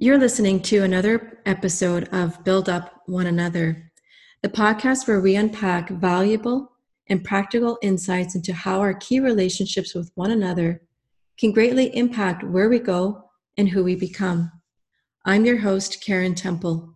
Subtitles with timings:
[0.00, 3.90] You're listening to another episode of Build Up One Another,
[4.42, 6.70] the podcast where we unpack valuable
[7.08, 10.82] and practical insights into how our key relationships with one another
[11.36, 13.24] can greatly impact where we go
[13.56, 14.52] and who we become.
[15.24, 16.94] I'm your host, Karen Temple.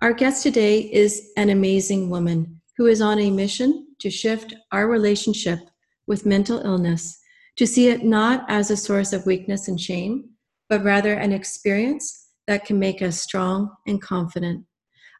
[0.00, 4.88] Our guest today is an amazing woman who is on a mission to shift our
[4.88, 5.58] relationship
[6.06, 7.20] with mental illness
[7.56, 10.30] to see it not as a source of weakness and shame,
[10.70, 14.64] but rather an experience that can make us strong and confident.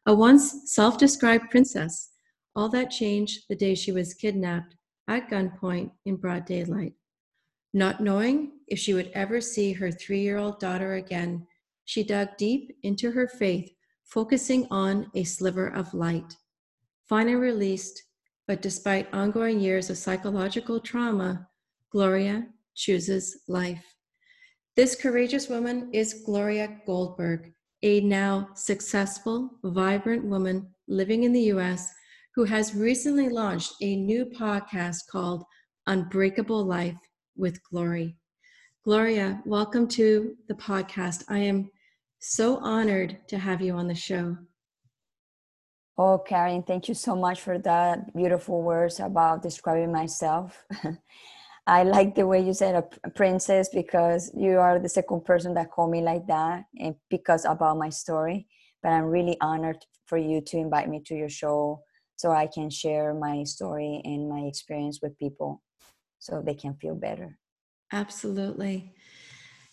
[0.06, 2.10] A once self described princess,
[2.56, 4.74] all that changed the day she was kidnapped
[5.08, 6.94] at gunpoint in broad daylight.
[7.72, 11.46] Not knowing if she would ever see her three year old daughter again,
[11.84, 13.70] she dug deep into her faith,
[14.04, 16.36] focusing on a sliver of light.
[17.08, 18.04] Finally released,
[18.46, 21.48] but despite ongoing years of psychological trauma,
[21.90, 23.89] Gloria chooses life.
[24.76, 31.90] This courageous woman is Gloria Goldberg, a now successful, vibrant woman living in the US
[32.36, 35.42] who has recently launched a new podcast called
[35.88, 36.96] Unbreakable Life
[37.36, 38.16] with Glory.
[38.84, 41.24] Gloria, welcome to the podcast.
[41.28, 41.68] I am
[42.20, 44.36] so honored to have you on the show.
[45.98, 50.64] Oh, Karen, thank you so much for that beautiful words about describing myself.
[51.70, 55.70] I like the way you said a princess because you are the second person that
[55.70, 58.48] called me like that and because about my story.
[58.82, 61.84] But I'm really honored for you to invite me to your show
[62.16, 65.62] so I can share my story and my experience with people
[66.18, 67.38] so they can feel better.
[67.92, 68.92] Absolutely.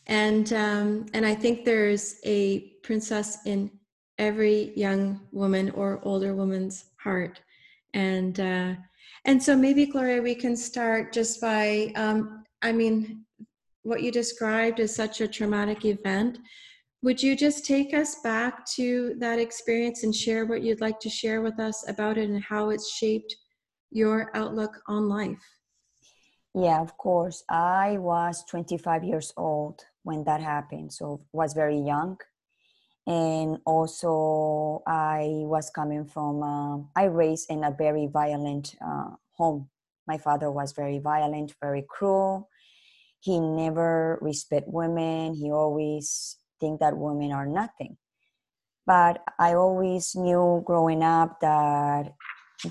[0.06, 3.72] And um, and I think there's a princess in
[4.20, 7.42] every young woman or older woman's heart.
[7.96, 8.74] And uh,
[9.28, 13.26] and so maybe, Gloria, we can start just by, um, I mean,
[13.84, 16.40] what you described is such a traumatic event.
[17.04, 21.10] Would you just take us back to that experience and share what you'd like to
[21.10, 23.36] share with us about it and how it's shaped
[23.92, 25.44] your outlook on life?
[26.56, 27.44] Yeah, of course.
[27.50, 32.18] I was 25 years old when that happened, so was very young.
[33.08, 39.70] And also, I was coming from, uh, I raised in a very violent uh, home.
[40.08, 42.50] My father was very violent, very cruel.
[43.22, 45.36] He never respect women.
[45.36, 47.98] He always think that women are nothing.
[48.86, 52.14] But I always knew growing up that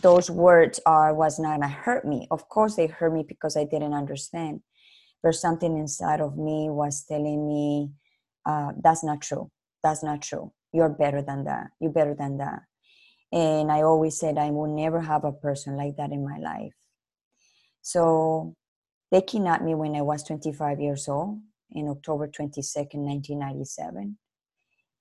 [0.02, 2.26] those words are was not gonna hurt me.
[2.30, 4.60] Of course, they hurt me because I didn't understand.
[5.22, 7.92] But something inside of me was telling me,
[8.46, 9.50] uh, "That's not true.
[9.86, 10.47] That's not true.
[10.72, 11.66] You're better than that.
[11.80, 12.62] You're better than that."
[13.30, 16.74] And I always said I will never have a person like that in my life.
[17.82, 18.56] So
[19.12, 21.38] they kidnapped me when I was 25 years old
[21.70, 24.19] in October 22nd, 1997.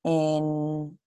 [0.03, 0.97] And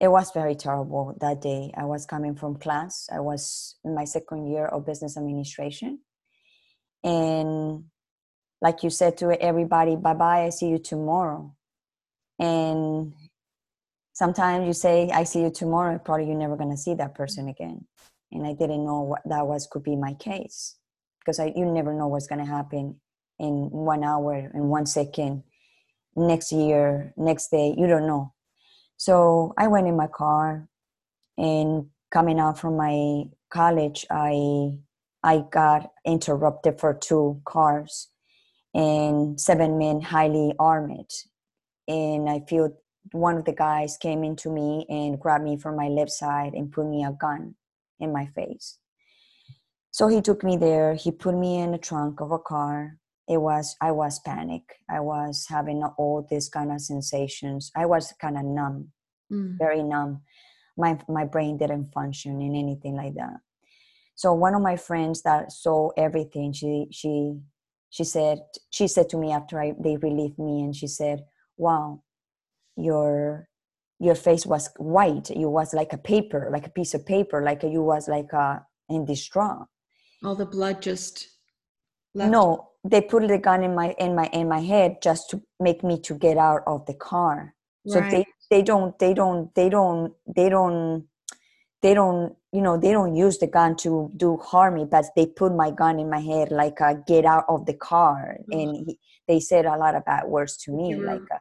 [0.00, 1.72] it was very terrible that day.
[1.76, 3.08] I was coming from class.
[3.12, 6.00] I was in my second year of business administration.
[7.04, 7.84] And
[8.60, 11.54] like you said to everybody, bye bye, I see you tomorrow.
[12.40, 13.12] And
[14.12, 17.48] sometimes you say i see you tomorrow probably you're never going to see that person
[17.48, 17.86] again.
[18.32, 20.76] And i didn't know what that was could be my case
[21.20, 23.00] because I, you never know what's going to happen
[23.38, 25.42] in one hour in one second
[26.16, 28.32] next year next day you don't know.
[28.96, 30.68] So i went in my car
[31.38, 34.78] and coming out from my college i
[35.22, 38.08] i got interrupted for two cars
[38.74, 41.10] and seven men highly armed
[41.90, 42.70] and i feel
[43.12, 46.72] one of the guys came into me and grabbed me from my left side and
[46.72, 47.54] put me a gun
[47.98, 48.78] in my face.
[49.90, 50.94] So he took me there.
[50.94, 52.98] He put me in the trunk of a car.
[53.28, 54.62] It was I was panic.
[54.88, 57.70] I was having all these kind of sensations.
[57.76, 58.92] I was kind of numb,
[59.32, 59.58] mm.
[59.58, 60.22] very numb.
[60.76, 63.38] My my brain didn't function in anything like that.
[64.14, 67.38] So one of my friends that saw everything, she she
[67.90, 68.40] she said
[68.70, 71.24] she said to me after I, they relieved me, and she said,
[71.64, 72.02] "Wow,
[72.76, 73.48] your
[74.00, 77.62] your face was white you was like a paper like a piece of paper like
[77.62, 79.66] you was like a in distraught
[80.24, 81.28] all the blood just
[82.14, 82.30] left.
[82.30, 85.84] no they put the gun in my in my in my head just to make
[85.84, 87.54] me to get out of the car
[87.86, 87.92] right.
[87.92, 91.04] so they they don't they don't they don't they don't
[91.82, 95.26] they don't you know they don't use the gun to do harm me but they
[95.26, 98.98] put my gun in my head like a get out of the car and he,
[99.28, 101.40] they said a lot of bad words to me like a,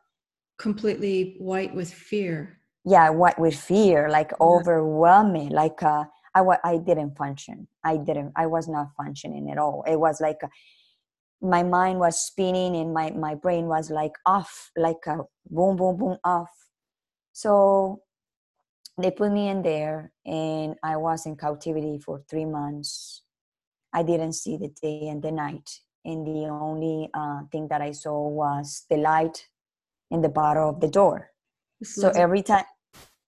[0.60, 2.60] completely white with fear.
[2.86, 4.46] Yeah white with fear like yeah.
[4.46, 7.68] overwhelming like uh I, I didn't function.
[7.84, 9.84] I didn't i was not functioning at all.
[9.88, 10.50] It was like a, uh,
[11.42, 15.20] my mind was spinning and my my brain was like off like a
[15.50, 16.52] boom boom boom off.
[17.32, 18.02] So
[19.02, 23.24] they put me in there, and I was in captivity for three months.
[23.94, 25.70] I didn't see the day and the night,
[26.04, 29.48] and the only uh, thing that I saw was the light
[30.12, 31.32] in the bottom of the door.
[31.84, 32.66] So every time,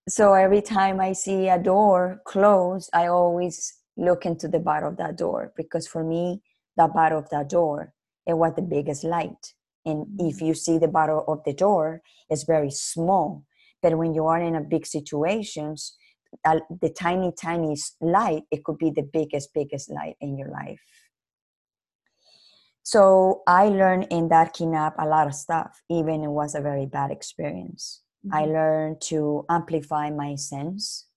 [0.10, 4.98] so every time I see a door closed, I always look into the bottom of
[4.98, 6.42] that door because for me,
[6.78, 7.94] the bottom of that door
[8.26, 9.54] it was the biggest light.
[9.86, 10.48] And if mm.
[10.48, 13.46] you see the bottom of the door, it's very small.
[13.82, 15.98] But when you are in a big situations,
[16.46, 20.80] the tiny, tiny light, it could be the biggest, biggest light in your life.
[22.84, 26.86] So I learned in that kidnap a lot of stuff, even it was a very
[26.86, 28.02] bad experience.
[28.26, 28.36] Mm-hmm.
[28.36, 31.08] I learned to amplify my sense.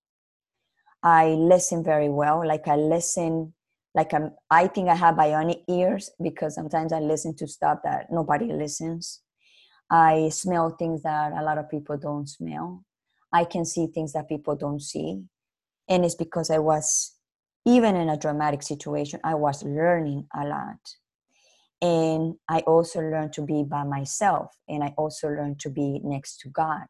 [1.02, 2.46] I listen very well.
[2.46, 3.52] Like I listen
[3.94, 8.08] like I'm, I think I have bionic ears because sometimes I listen to stuff that
[8.10, 9.20] nobody listens.
[9.90, 12.84] I smell things that a lot of people don't smell.
[13.32, 15.22] I can see things that people don't see.
[15.88, 17.14] And it's because I was,
[17.64, 20.78] even in a dramatic situation, I was learning a lot.
[21.82, 24.54] And I also learned to be by myself.
[24.68, 26.86] And I also learned to be next to God.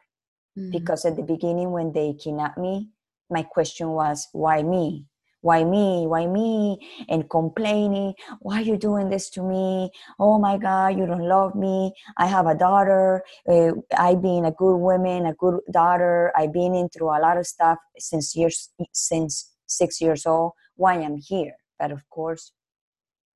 [0.59, 0.71] Mm-hmm.
[0.71, 2.91] Because at the beginning, when they kidnapped me,
[3.31, 5.07] my question was, why me?
[5.45, 6.79] why me why me
[7.11, 11.55] and complaining why are you doing this to me oh my god you don't love
[11.55, 13.23] me i have a daughter
[13.53, 17.37] uh, i've been a good woman a good daughter i've been in through a lot
[17.37, 22.53] of stuff since years since six years old why i'm here but of course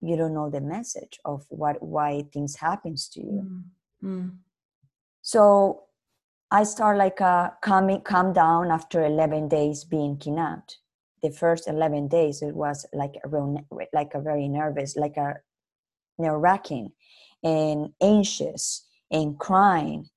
[0.01, 3.51] you don't know the message of what why things happens to you
[4.05, 4.29] mm-hmm.
[5.23, 5.83] so
[6.51, 10.79] i start like a uh, calming calm down after 11 days being kidnapped
[11.23, 13.59] the first 11 days it was like a real,
[13.93, 15.35] like a very nervous like a
[16.19, 16.91] nerve wracking
[17.43, 20.09] and anxious and crying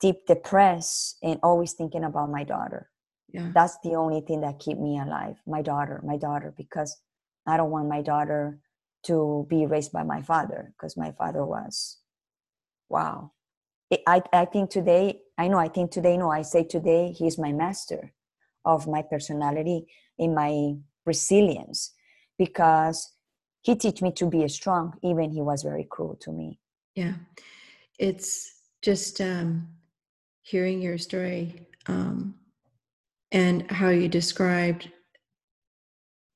[0.00, 2.90] deep depressed and always thinking about my daughter
[3.32, 3.50] yeah.
[3.54, 7.00] that's the only thing that keep me alive my daughter my daughter because
[7.46, 8.58] i don't want my daughter
[9.04, 11.98] to be raised by my father because my father was
[12.88, 13.32] wow.
[14.06, 17.52] I, I think today i know i think today no i say today he's my
[17.52, 18.14] master
[18.64, 19.86] of my personality
[20.18, 21.92] in my resilience
[22.38, 23.12] because
[23.62, 26.58] he teach me to be strong even he was very cruel to me.
[26.94, 27.14] Yeah.
[27.98, 29.68] It's just um
[30.42, 32.34] hearing your story um
[33.30, 34.90] and how you described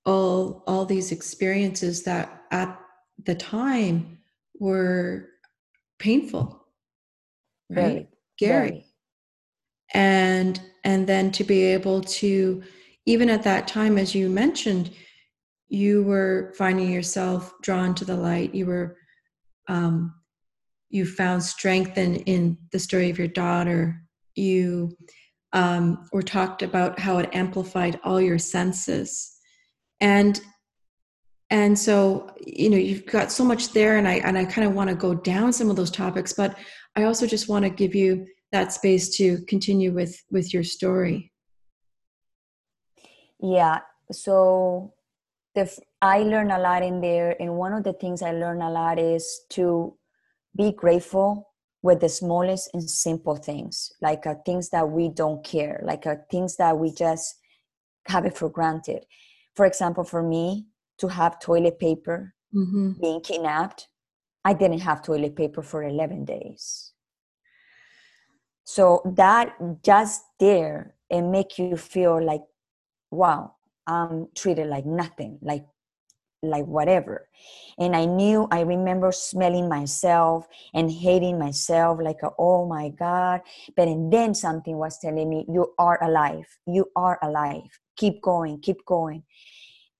[0.04, 2.78] all all these experiences that at
[3.24, 4.18] the time
[4.58, 5.28] were
[5.98, 6.66] painful
[7.70, 8.86] right very, scary very.
[9.94, 12.62] and and then to be able to
[13.06, 14.90] even at that time, as you mentioned,
[15.68, 18.54] you were finding yourself drawn to the light.
[18.54, 18.96] You were,
[19.68, 20.14] um,
[20.90, 24.02] you found strength in, in the story of your daughter.
[24.34, 24.96] You
[25.52, 29.32] um, were talked about how it amplified all your senses,
[30.00, 30.40] and
[31.50, 34.74] and so you know you've got so much there, and I and I kind of
[34.74, 36.58] want to go down some of those topics, but
[36.96, 41.32] I also just want to give you that space to continue with with your story.
[43.40, 43.80] Yeah.
[44.10, 44.94] So
[45.54, 45.70] the
[46.02, 48.98] I learned a lot in there, and one of the things I learned a lot
[48.98, 49.96] is to
[50.56, 51.48] be grateful
[51.82, 56.16] with the smallest and simple things, like uh, things that we don't care, like uh,
[56.30, 57.36] things that we just
[58.06, 59.04] have it for granted.
[59.54, 60.66] For example, for me
[60.98, 62.92] to have toilet paper, mm-hmm.
[63.00, 63.88] being kidnapped,
[64.44, 66.92] I didn't have toilet paper for 11 days.
[68.64, 72.42] So that just there, and make you feel like
[73.10, 73.54] wow
[73.86, 75.64] i'm treated like nothing like
[76.42, 77.28] like whatever.
[77.78, 83.40] And i knew i remember smelling myself and hating myself like oh my god.
[83.76, 86.46] But and then something was telling me you are alive.
[86.66, 87.80] You are alive.
[87.96, 89.24] Keep going keep going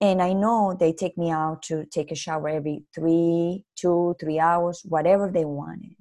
[0.01, 4.39] and i know they take me out to take a shower every three two three
[4.39, 5.95] hours whatever they wanted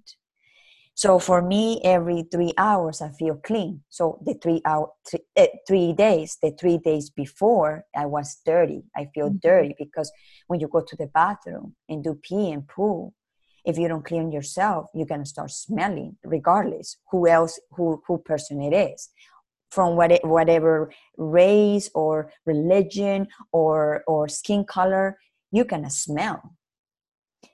[0.96, 3.82] so for me, every three hours I feel clean.
[3.90, 8.82] So the three hour three, uh, three days, the three days before I was dirty.
[8.96, 9.46] I feel mm-hmm.
[9.46, 10.10] dirty because
[10.46, 13.12] when you go to the bathroom and do pee and poo,
[13.66, 18.62] if you don't clean yourself, you're gonna start smelling, regardless who else who who person
[18.62, 19.10] it is,
[19.70, 25.18] from what, whatever race or religion or or skin color,
[25.52, 26.56] you're gonna smell.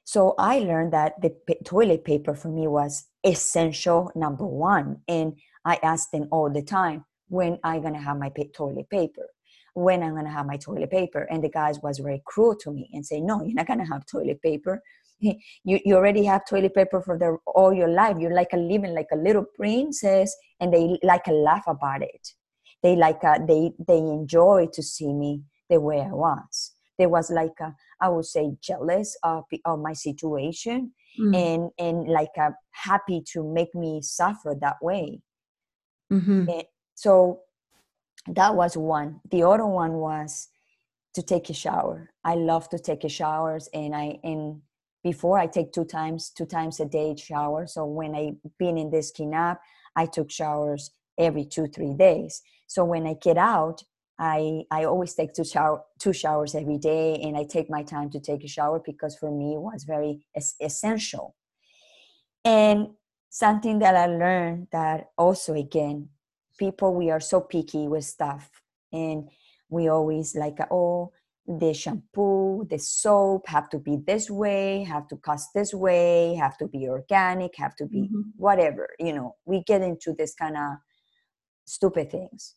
[0.04, 5.00] So I learned that the toilet paper for me was essential number one.
[5.08, 9.26] And I asked them all the time, when I gonna have my toilet paper?
[9.74, 11.22] When I'm gonna have my toilet paper?
[11.30, 14.04] And the guys was very cruel to me and say, no, you're not gonna have
[14.04, 14.82] toilet paper.
[15.64, 18.16] you, you already have toilet paper for the all your life.
[18.18, 22.28] You're like a living like a little princess and they like a laugh about it.
[22.82, 26.72] They like a, they they enjoy to see me the way i was.
[26.98, 31.34] There was like a, I would say jealous of, of my situation mm.
[31.34, 35.20] and and like a happy to make me suffer that way.
[36.12, 36.50] Mm-hmm.
[36.94, 37.40] so
[38.26, 39.20] that was one.
[39.30, 40.48] The other one was
[41.14, 42.10] to take a shower.
[42.22, 44.60] I love to take a showers and i and
[45.02, 47.66] before i take two times two times a day shower.
[47.66, 49.58] So when i been in this kinap
[49.96, 52.42] i took showers every two three days.
[52.66, 53.82] So when i get out
[54.22, 58.08] I I always take two shower two showers every day, and I take my time
[58.10, 61.34] to take a shower because for me it was very es- essential.
[62.44, 62.88] And
[63.30, 66.10] something that I learned that also again,
[66.56, 68.48] people we are so picky with stuff,
[68.92, 69.28] and
[69.68, 71.12] we always like oh
[71.46, 76.56] the shampoo, the soap have to be this way, have to cost this way, have
[76.58, 78.20] to be organic, have to be mm-hmm.
[78.36, 78.90] whatever.
[78.98, 80.76] You know, we get into this kind of
[81.66, 82.54] stupid things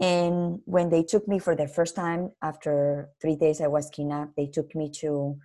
[0.00, 4.36] and when they took me for the first time after three days i was kidnapped
[4.36, 5.36] they took me to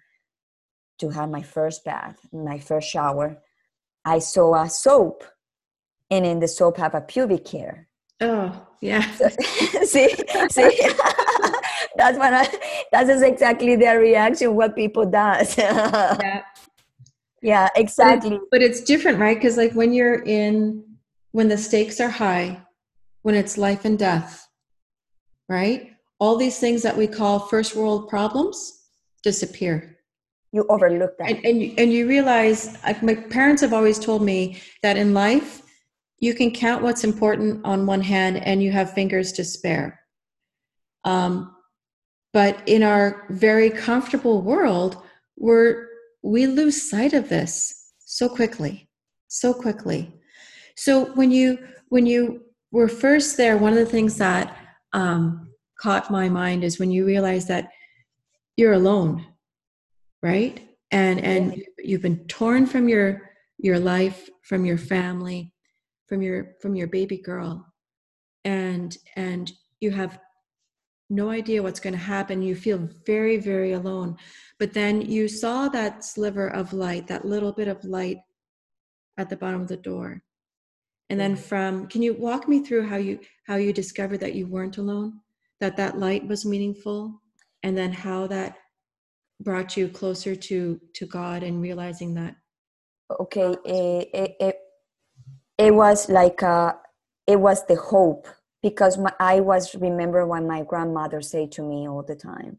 [0.99, 3.37] to have my first bath my first shower
[4.05, 5.23] i saw a soap
[6.11, 7.87] and in the soap have a pubic hair
[8.21, 9.27] oh yeah so,
[9.83, 10.09] see
[10.49, 10.89] see
[11.97, 12.47] that's what I,
[12.91, 16.43] that is exactly their reaction what people does yeah
[17.41, 20.83] yeah exactly but, but it's different right because like when you're in
[21.31, 22.63] when the stakes are high
[23.23, 24.47] when it's life and death,
[25.49, 25.91] right?
[26.19, 28.83] All these things that we call first world problems
[29.23, 29.97] disappear.
[30.51, 31.29] You overlook that.
[31.29, 35.13] And, and, you, and you realize, like my parents have always told me that in
[35.13, 35.63] life,
[36.19, 39.99] you can count what's important on one hand and you have fingers to spare.
[41.05, 41.52] Um,
[42.33, 44.97] but in our very comfortable world,
[45.37, 45.87] we're,
[46.23, 48.89] we lose sight of this so quickly,
[49.27, 50.13] so quickly.
[50.75, 51.59] So when you
[51.89, 54.57] when you were first there, one of the things that
[54.93, 57.69] um, caught my mind is when you realize that
[58.57, 59.25] you're alone,
[60.23, 60.59] right?
[60.89, 65.53] And and you've been torn from your your life, from your family,
[66.07, 67.65] from your from your baby girl,
[68.43, 70.19] and and you have
[71.09, 72.41] no idea what's going to happen.
[72.41, 74.17] You feel very very alone.
[74.59, 78.17] But then you saw that sliver of light, that little bit of light
[79.17, 80.23] at the bottom of the door.
[81.09, 81.43] And then mm-hmm.
[81.43, 85.19] from can you walk me through how you how you discovered that you weren't alone?
[85.59, 87.21] That that light was meaningful?
[87.63, 88.57] And then how that
[89.39, 92.35] brought you closer to to god and realizing that?
[93.19, 94.55] Okay it, it, it,
[95.57, 96.73] it was like uh
[97.27, 98.27] it was the hope
[98.63, 102.57] because my, i was remember when my grandmother said to me all the time.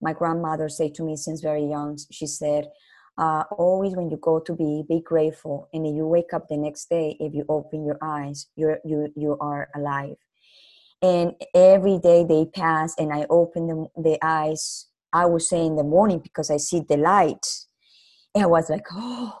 [0.00, 2.68] My grandmother said to me since very young she said
[3.18, 6.88] uh, always when you go to be be grateful and you wake up the next
[6.88, 10.16] day if you open your eyes you're you you are alive.
[11.02, 15.76] And every day they pass and i open the, the eyes i would say in
[15.76, 17.46] the morning because i see the light
[18.34, 19.38] and i was like oh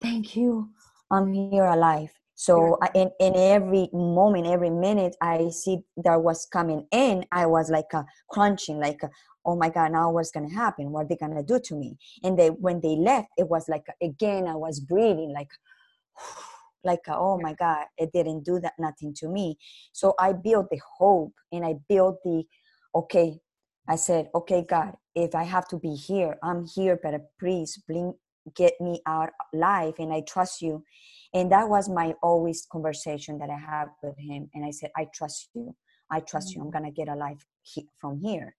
[0.00, 0.70] thank you.
[1.10, 6.46] I'm here alive so I, in, in every moment every minute i see that was
[6.46, 9.10] coming in i was like a crunching like a,
[9.46, 10.90] oh my god now what's going to happen?
[10.90, 11.96] What are they going to do to me?
[12.22, 15.48] And they when they left it was like again i was breathing like
[16.84, 19.56] like uh, oh my god it didn't do that nothing to me.
[19.92, 22.44] So i built the hope and i built the
[22.94, 23.38] okay
[23.88, 28.14] i said okay god if i have to be here i'm here but please bring
[28.54, 30.82] get me out alive and i trust you
[31.36, 35.06] and that was my always conversation that i have with him and i said i
[35.14, 35.74] trust you
[36.10, 36.60] i trust mm-hmm.
[36.60, 38.54] you i'm gonna get alive he- from here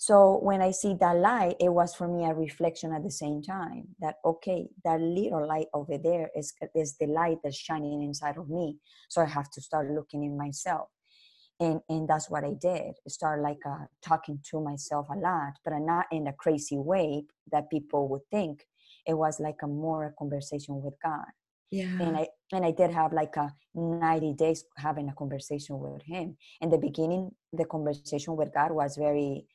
[0.00, 3.42] so when I see that light, it was for me a reflection at the same
[3.42, 8.38] time that okay, that little light over there is is the light that's shining inside
[8.38, 8.78] of me.
[9.10, 10.88] So I have to start looking in myself,
[11.60, 12.94] and and that's what I did.
[13.08, 17.68] Start like uh, talking to myself a lot, but not in a crazy way that
[17.68, 18.64] people would think.
[19.06, 21.28] It was like a more conversation with God.
[21.70, 22.00] Yeah.
[22.00, 26.36] And I and I did have like a 90 days having a conversation with him.
[26.60, 29.46] In the beginning, the conversation with God was very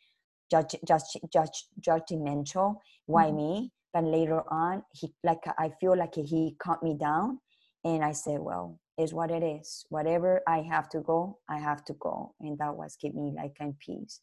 [0.49, 2.77] judge, judge, judge, judgmental.
[3.05, 3.37] Why mm-hmm.
[3.37, 3.71] me?
[3.93, 7.39] But later on, he like I feel like he calmed me down,
[7.83, 9.85] and I said, "Well, is what it is.
[9.89, 13.55] Whatever I have to go, I have to go," and that was keep me like
[13.59, 14.21] in peace.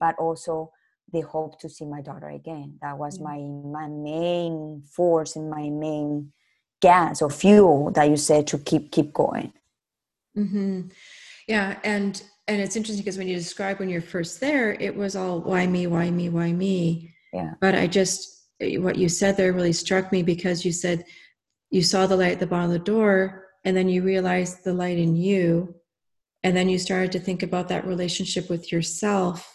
[0.00, 0.72] But also
[1.12, 2.78] the hope to see my daughter again.
[2.82, 3.72] That was mm-hmm.
[3.72, 6.32] my my main force and my main
[6.84, 9.52] gas or fuel that you said to keep keep going.
[10.36, 10.88] Mm-hmm.
[11.48, 15.16] Yeah, and and it's interesting because when you describe when you're first there, it was
[15.16, 17.14] all why me, why me, why me.
[17.32, 17.54] Yeah.
[17.60, 21.04] But I just what you said there really struck me because you said
[21.70, 24.72] you saw the light at the bottom of the door and then you realized the
[24.72, 25.74] light in you
[26.44, 29.50] and then you started to think about that relationship with yourself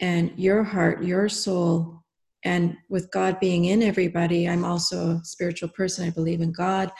[0.00, 2.03] and your heart your soul
[2.44, 6.90] and with god being in everybody i'm also a spiritual person i believe in god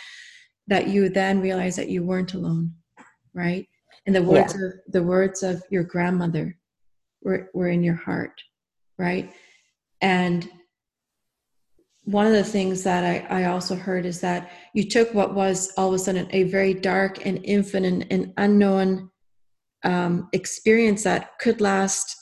[0.67, 2.73] that you then realize that you weren't alone
[3.35, 3.67] right
[4.07, 4.67] and the words yeah.
[4.67, 6.57] of the words of your grandmother
[7.23, 8.41] were, were in your heart
[8.99, 9.33] right
[10.01, 10.49] and
[12.05, 15.73] one of the things that I, I also heard is that you took what was
[15.79, 19.11] all of a sudden a very dark and infinite and unknown
[19.85, 22.15] um, experience that could last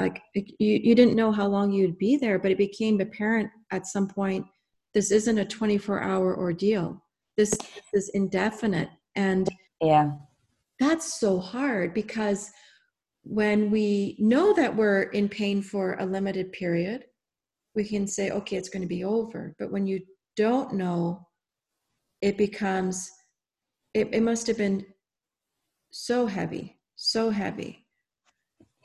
[0.00, 3.86] like you, you didn't know how long you'd be there but it became apparent at
[3.86, 4.46] some point
[4.94, 7.02] this isn't a 24 hour ordeal.
[7.36, 7.52] This
[7.94, 8.88] is indefinite.
[9.14, 9.48] And
[9.80, 10.12] yeah.
[10.80, 12.50] that's so hard because
[13.22, 17.04] when we know that we're in pain for a limited period
[17.74, 19.54] we can say okay it's going to be over.
[19.58, 20.00] But when you
[20.36, 21.26] don't know
[22.20, 23.08] it becomes
[23.94, 24.84] it, it must have been
[25.90, 27.86] so heavy so heavy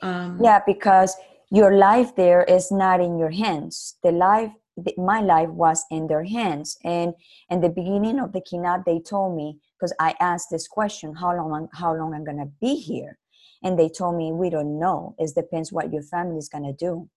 [0.02, 1.16] um, yeah because
[1.50, 3.96] your life there is not in your hands.
[4.02, 4.50] The life
[4.96, 6.76] my life was in their hands.
[6.82, 7.14] And
[7.48, 11.36] in the beginning of the keynote they told me because i asked this question how
[11.36, 13.18] long how long i'm gonna be here?
[13.62, 15.14] And they told me we don't know.
[15.18, 17.08] It depends what your family is gonna do.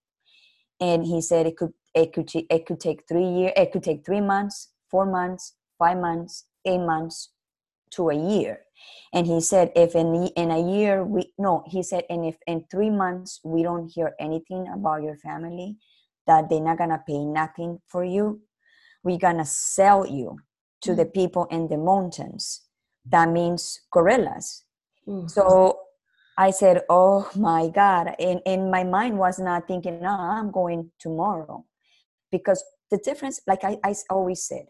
[0.80, 4.06] And he said it could it could it could take three years it could take
[4.06, 7.32] three months four months five months eight months
[7.92, 8.62] to a year.
[9.14, 12.66] And he said if in in a year we no he said and if in
[12.70, 15.78] three months we don't hear anything about your family
[16.28, 18.42] that they're not gonna pay nothing for you
[19.04, 20.38] we're gonna sell you
[20.82, 22.66] to the people in the mountains.
[23.06, 24.64] That means guerrillas.
[25.08, 25.28] Mm-hmm.
[25.28, 25.80] so
[26.38, 28.14] i said oh my god.
[28.20, 31.66] And, and my mind was not thinking no i'm going tomorrow.
[32.30, 34.66] Because the difference like I, I always said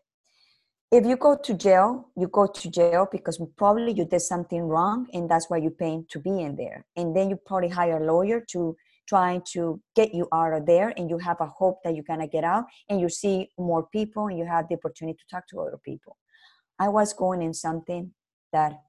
[0.91, 5.07] if you go to jail you go to jail because probably you did something wrong
[5.13, 8.05] and that's why you're paying to be in there and then you probably hire a
[8.05, 8.75] lawyer to
[9.07, 12.19] trying to get you out of there and you have a hope that you're going
[12.19, 15.47] to get out and you see more people and you have the opportunity to talk
[15.47, 16.17] to other people
[16.79, 18.11] i was going in something
[18.53, 18.81] that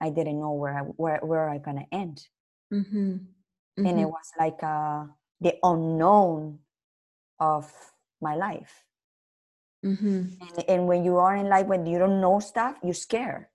[0.00, 2.26] i didn't know where i where, where i going to end
[2.72, 3.12] mm-hmm.
[3.12, 3.86] Mm-hmm.
[3.86, 4.10] and it mm-hmm.
[4.10, 5.04] was like uh,
[5.40, 6.58] the unknown
[7.40, 7.72] of
[8.20, 8.84] my life
[9.84, 10.24] mm-hmm.
[10.40, 13.46] and, and when you are in life when you don't know stuff you're scared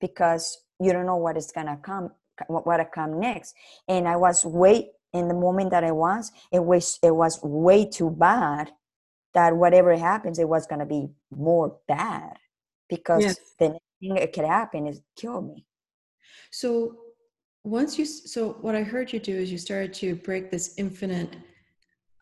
[0.00, 2.10] because you don't know what is going to come
[2.48, 3.54] what will come next
[3.88, 7.88] and i was way in the moment that I was, it was it was way
[7.88, 8.70] too bad
[9.34, 12.38] that whatever happens, it was gonna be more bad
[12.88, 13.36] because yes.
[13.58, 15.66] the next thing that could happen is kill me.
[16.50, 16.96] So
[17.64, 21.36] once you so what I heard you do is you started to break this infinite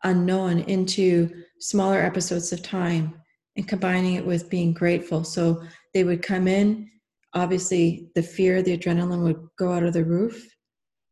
[0.03, 3.21] unknown into smaller episodes of time
[3.57, 5.25] and combining it with being grateful.
[5.25, 5.63] So
[5.93, 6.91] they would come in,
[7.35, 10.49] obviously the fear, the adrenaline would go out of the roof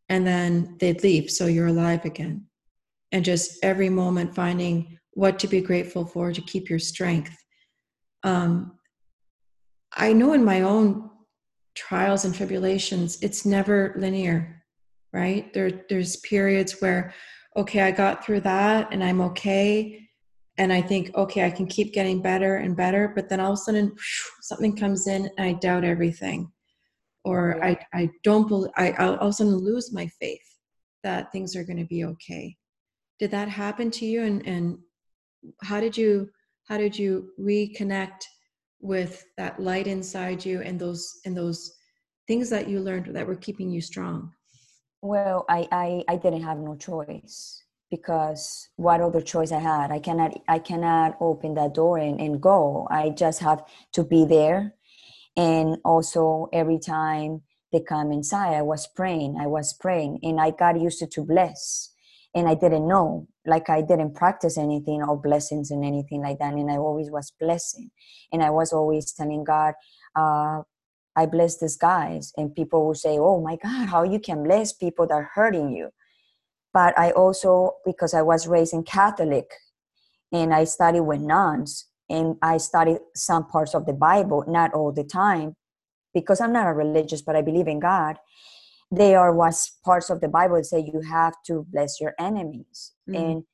[0.09, 2.47] and then they'd leave so you're alive again.
[3.13, 7.37] And just every moment finding what to be grateful for to keep your strength.
[8.23, 8.79] Um,
[9.95, 11.11] i know in my own
[11.75, 14.63] trials and tribulations it's never linear
[15.13, 15.53] right?
[15.53, 17.15] There there's periods where
[17.57, 20.09] okay i got through that and i'm okay
[20.59, 23.59] and i think okay i can keep getting better and better but then all of
[23.59, 23.93] a sudden
[24.41, 26.51] something comes in and i doubt everything
[27.25, 30.41] or I, I don't believe I, I'll all of a sudden lose my faith
[31.03, 32.57] that things are going to be okay.
[33.19, 34.23] Did that happen to you?
[34.25, 34.79] And, and
[35.63, 36.31] how did you,
[36.69, 38.25] how did you reconnect
[38.81, 41.77] with that light inside you and those, and those
[42.27, 44.33] things that you learned that were keeping you strong?
[45.03, 47.62] Well, I, I, I didn't have no choice
[47.93, 49.91] because what other choice I had?
[49.91, 52.89] I cannot, I cannot open that door and, and go.
[52.91, 54.73] I just have to be there.
[55.37, 60.51] And also every time they come inside i was praying i was praying and i
[60.51, 61.91] got used to to bless.
[62.35, 66.55] And i didn't know like i didn't practice anything or blessings and anything like that
[66.55, 67.91] and i always was blessing.
[68.33, 69.75] And i was always telling god
[70.17, 70.63] uh,
[71.17, 72.33] i bless these guys.
[72.37, 75.71] And people will say oh my god how you can bless people that are hurting
[75.77, 75.91] you
[76.73, 79.51] but i also because i was raised in catholic
[80.33, 84.93] and i studied with nuns and I studied some parts of the Bible, not all
[84.93, 85.57] the time,
[86.13, 88.19] because I'm not a religious, but I believe in God.
[88.91, 93.17] There was parts of the Bible that say you have to bless your enemies, mm-hmm.
[93.17, 93.45] and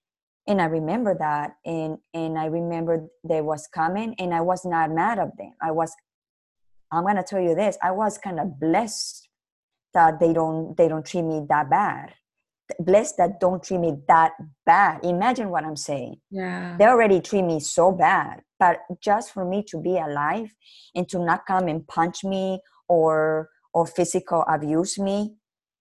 [0.49, 4.91] and I remember that, and and I remember they was coming, and I was not
[4.91, 5.53] mad of them.
[5.63, 5.95] I was,
[6.91, 9.29] I'm gonna tell you this, I was kind of blessed
[9.95, 12.15] that they don't they don't treat me that bad,
[12.79, 14.33] blessed that don't treat me that
[14.67, 15.05] bad.
[15.05, 16.17] Imagine what i'm saying.
[16.31, 16.77] Yeah.
[16.79, 18.43] They already treat me so bad.
[18.59, 20.53] But just for me to be alive
[20.95, 25.35] and to not come and punch me or or physical abuse me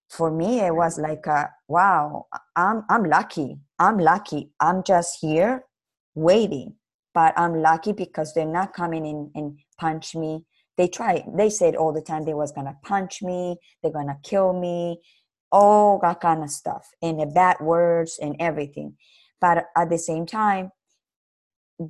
[0.10, 3.58] for me it was like a, wow i'm i'm lucky.
[3.80, 4.52] I'm lucky.
[4.60, 5.66] I'm just here
[6.16, 6.76] waiting.
[7.14, 10.46] But i'm lucky because they're not coming in and punch me.
[10.78, 13.58] They try they said all the time they was gonna punch me.
[13.82, 15.02] They're gonna kill me
[15.52, 18.96] all that kind of stuff and the bad words and everything
[19.40, 20.72] but at the same time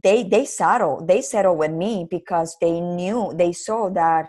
[0.03, 4.27] they they settle they settle with me because they knew they saw that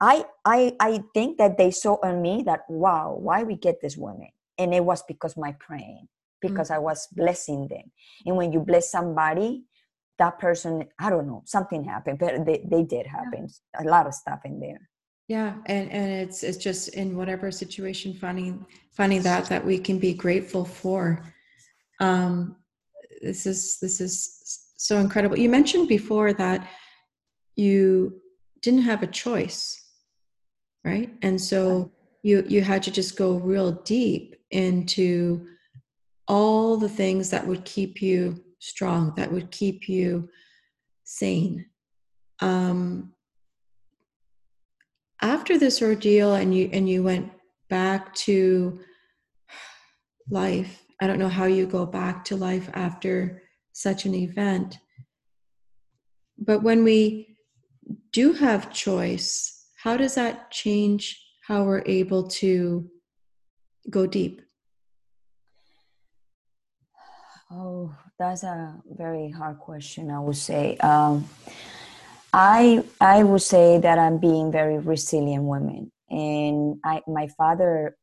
[0.00, 3.96] I I I think that they saw on me that wow, why we get this
[3.96, 6.08] woman, and it was because my praying,
[6.40, 6.76] because mm-hmm.
[6.76, 7.90] I was blessing them.
[8.24, 9.64] And when you bless somebody,
[10.18, 13.48] that person, I don't know, something happened, but they they did happen.
[13.74, 13.82] Yeah.
[13.82, 14.88] A lot of stuff in there.
[15.28, 19.98] Yeah, and and it's it's just in whatever situation finding finding that that we can
[19.98, 21.22] be grateful for.
[22.00, 22.56] Um,
[23.22, 25.38] this is this is so incredible.
[25.38, 26.66] You mentioned before that
[27.56, 28.20] you
[28.62, 29.84] didn't have a choice
[30.84, 31.90] right and so
[32.22, 35.46] you you had to just go real deep into
[36.26, 40.28] all the things that would keep you strong that would keep you
[41.04, 41.66] sane
[42.40, 43.12] um,
[45.22, 47.30] after this ordeal and you and you went
[47.68, 48.80] back to
[50.30, 54.78] life i don't know how you go back to life after such an event
[56.38, 57.36] but when we
[58.12, 62.90] do have choice how does that change how we're able to
[63.88, 64.42] go deep?
[67.50, 70.10] Oh, that's a very hard question.
[70.10, 70.76] I would say.
[70.78, 71.26] Um,
[72.38, 77.96] I I would say that I'm being very resilient woman, and I my father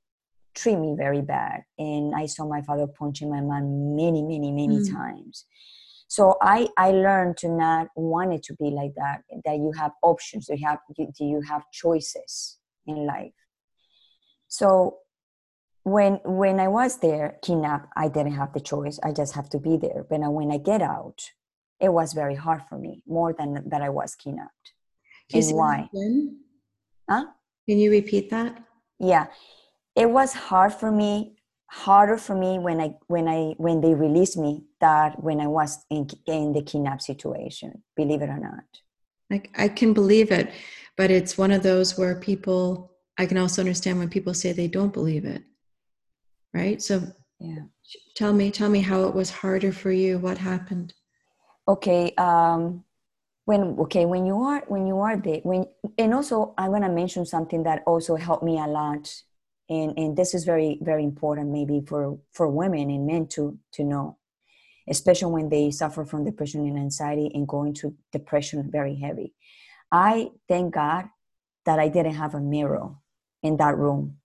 [0.54, 4.80] treat me very bad, and I saw my father punching my mom many many many
[4.80, 4.94] mm.
[4.94, 5.46] times,
[6.08, 9.94] so i i learned to not want it to be like that that you have
[10.04, 13.40] options you have you, you have choices in life?
[14.50, 14.98] So
[15.84, 19.60] when when i was there kidnapped i didn't have the choice i just have to
[19.60, 20.06] be there.
[20.10, 21.20] But when i get out
[21.80, 24.74] it was very hard for me more than that i was kidnapped
[25.30, 25.90] Can and why
[27.10, 27.26] huh
[27.68, 28.64] can you repeat that
[29.00, 29.28] yeah
[29.96, 31.36] it was hard for me
[31.68, 35.84] harder for me when I when I when they released me that when I was
[35.90, 37.84] in in the kidnap situation.
[37.96, 38.64] Believe it or not.
[39.32, 40.54] I, I can believe it,
[40.98, 42.92] but it's one of those where people.
[43.18, 45.42] I can also understand when people say they don't believe it,
[46.54, 46.82] right?
[46.82, 47.02] So
[47.40, 47.64] yeah,
[48.16, 50.20] tell me tell me how it was harder for you.
[50.20, 50.94] What happened?
[51.68, 52.14] Okay.
[52.16, 52.86] Um,
[53.46, 55.66] when okay when you are when you are there when
[55.98, 59.14] and also i'm going to mention something that also helped me a lot.
[59.70, 63.84] And and this is very very important maybe for for women and men to to
[63.84, 64.18] know
[64.88, 69.34] especially when they suffer from depression and anxiety and go into depression very heavy.
[69.92, 71.06] I thank god
[71.66, 72.94] that i didn't have a mirror
[73.42, 74.18] in that room.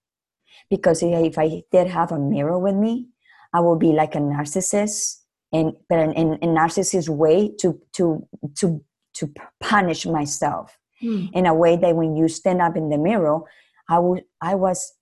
[0.68, 3.08] Because if i did have a mirror with me
[3.52, 5.19] i would be like a narcissist
[5.52, 8.82] and but in, in, in narcissist way to to to
[9.14, 11.28] to punish myself mm.
[11.32, 13.40] in a way that when you stand up in the mirror
[13.88, 14.94] i would i was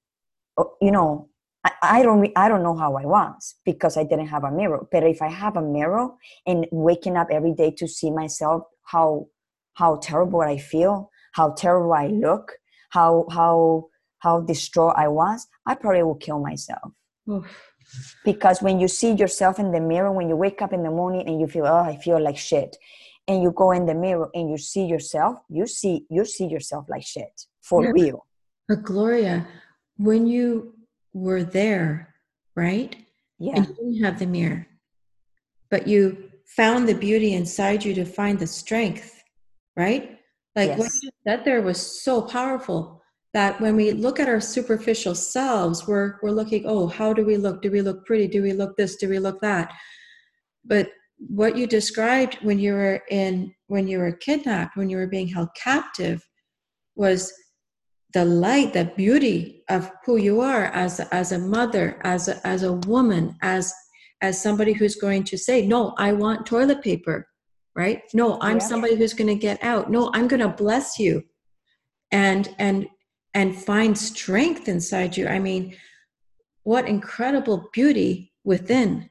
[0.58, 1.28] Oh, you know
[1.64, 4.86] I, I don't I don't know how I was because I didn't have a mirror.
[4.90, 6.10] But if I have a mirror
[6.46, 9.28] and waking up every day to see myself how
[9.74, 12.52] how terrible I feel, how terrible I look,
[12.90, 13.86] how how
[14.18, 16.92] how distraught I was, I probably will kill myself.
[17.30, 17.72] Oof.
[18.24, 21.26] Because when you see yourself in the mirror, when you wake up in the morning
[21.26, 22.76] and you feel, oh, I feel like shit,
[23.26, 26.86] and you go in the mirror and you see yourself, you see you see yourself
[26.88, 27.90] like shit for yeah.
[27.90, 28.26] real.
[28.66, 29.46] But Gloria,
[29.96, 30.74] when you
[31.12, 32.14] were there,
[32.54, 32.96] right?
[33.38, 33.56] Yeah.
[33.56, 34.66] And you didn't have the mirror,
[35.70, 39.22] but you found the beauty inside you to find the strength,
[39.76, 40.18] right?
[40.56, 40.78] Like yes.
[40.78, 43.02] what you said there was so powerful
[43.34, 47.36] that when we look at our superficial selves, we're we're looking, oh, how do we
[47.36, 47.62] look?
[47.62, 48.26] Do we look pretty?
[48.26, 48.96] Do we look this?
[48.96, 49.72] Do we look that?
[50.64, 50.88] But
[51.18, 55.28] what you described when you were in when you were kidnapped, when you were being
[55.28, 56.26] held captive,
[56.94, 57.32] was
[58.14, 62.62] the light, the beauty of who you are as as a mother, as a, as
[62.62, 63.72] a woman, as
[64.22, 67.26] as somebody who's going to say, "No, I want toilet paper."
[67.74, 68.02] Right?
[68.12, 68.64] No, I'm yeah.
[68.66, 69.88] somebody who's going to get out.
[69.90, 71.22] No, I'm going to bless you.
[72.10, 72.88] And and
[73.34, 75.26] and find strength inside you.
[75.26, 75.76] I mean,
[76.62, 79.10] what incredible beauty within.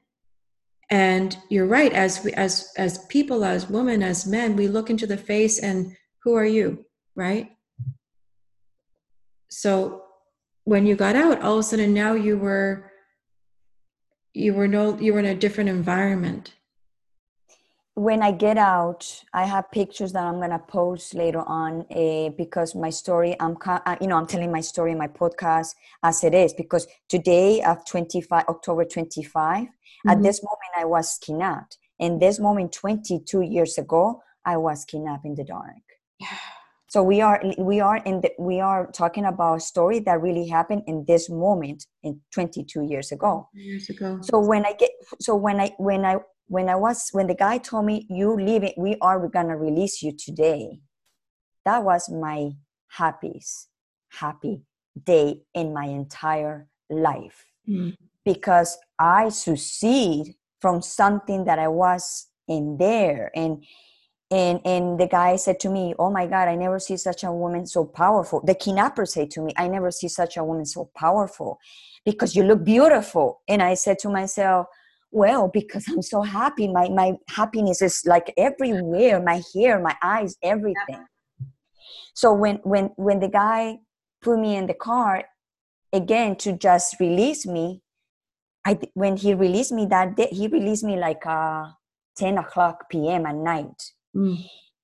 [0.89, 5.07] And you're right as we as as people as women as men, we look into
[5.07, 7.51] the face and who are you, right?
[9.49, 10.03] So
[10.63, 12.91] when you got out, all of a sudden now you were
[14.33, 16.53] you were no you were in a different environment
[17.97, 22.75] when I get out, I have pictures that I'm gonna post later on uh, because
[22.75, 26.35] my story, I'm uh, you know I'm telling my story in my podcast as it
[26.35, 30.09] is because today of 25 October 25, mm-hmm.
[30.09, 35.25] at this moment I was kidnapped, In this moment 22 years ago I was kidnapped
[35.25, 35.85] in the dark.
[36.89, 40.47] So we are we are in the, we are talking about a story that really
[40.47, 43.49] happened in this moment in 22 years ago.
[43.53, 44.19] Years ago.
[44.21, 47.57] So when I get so when I when I when I was when the guy
[47.57, 50.79] told me you leave it, we are gonna release you today.
[51.65, 52.51] That was my
[52.87, 53.69] happiest
[54.09, 54.61] happy
[55.03, 57.95] day in my entire life mm.
[58.23, 63.63] because I succeed from something that I was in there and
[64.31, 67.31] and and the guy said to me oh my god i never see such a
[67.31, 70.89] woman so powerful the kidnapper said to me i never see such a woman so
[70.95, 71.59] powerful
[72.03, 74.67] because you look beautiful and i said to myself
[75.11, 76.67] well because i'm so happy.
[76.67, 79.21] My my happiness is like everywhere.
[79.21, 81.05] My hair my eyes everything.
[82.13, 83.79] So when when when the guy
[84.21, 85.23] put me in the car
[85.93, 87.81] again to just release me
[88.65, 91.65] i when he released me that day he released me like uh
[92.17, 93.81] 10 o'clock pm at night.
[94.15, 94.37] Mm.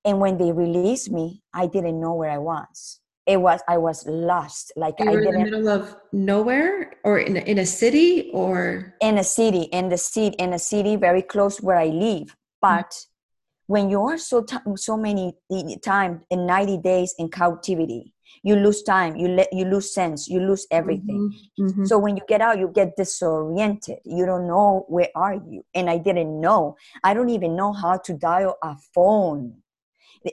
[0.04, 4.06] and when they released me i didn't know where i was it was i was
[4.06, 7.66] lost like you i didn't in the middle of nowhere or in a, in a
[7.66, 11.86] city or in a city in the city in a city very close where i
[11.86, 12.34] live mm.
[12.60, 13.72] but mm-hmm.
[13.72, 15.34] when you are so t- so many
[15.82, 20.40] time in 90 days in captivity you lose time you let you lose sense you
[20.40, 21.66] lose everything mm-hmm.
[21.66, 21.84] Mm-hmm.
[21.84, 25.88] so when you get out you get disoriented you don't know where are you and
[25.88, 29.54] i didn't know i don't even know how to dial a phone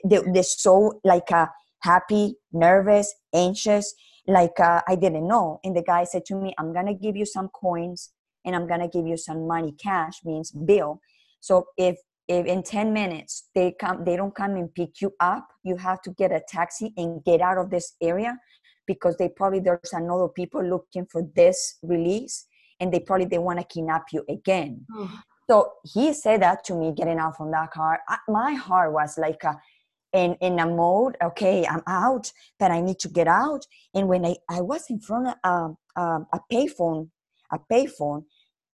[0.04, 1.48] they're, they're so like a
[1.82, 3.94] happy, nervous, anxious,
[4.26, 5.60] like uh, I didn't know.
[5.64, 8.10] And the guy said to me, I'm going to give you some coins
[8.44, 9.72] and I'm going to give you some money.
[9.72, 11.00] Cash means bill.
[11.40, 15.48] So if if in 10 minutes they come they don't come and pick you up
[15.64, 18.38] you have to get a taxi and get out of this area
[18.86, 22.46] because they probably there's another people looking for this release
[22.80, 24.86] and they probably they want to kidnap you again
[25.50, 29.18] so he said that to me getting out from that car I, my heart was
[29.18, 29.60] like a,
[30.12, 33.66] in in a mode okay i'm out but i need to get out.
[33.94, 37.08] And when i i was in front of um, um, a payphone
[37.50, 38.24] a payphone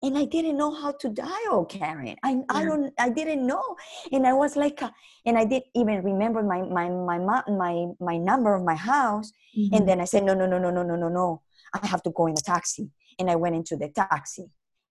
[0.01, 2.15] and i didn't know how to dial karen.
[2.23, 2.41] I yeah.
[2.49, 3.63] i don't i didn't know.
[4.11, 4.91] And i was like uh,
[5.25, 9.31] and i didn't even remember my my my my my number of my house.
[9.57, 9.75] Mm-hmm.
[9.75, 11.41] and then i said no no no no no no no no.
[11.73, 12.89] I have to go in a taxi.
[13.19, 14.45] And i went into the taxi.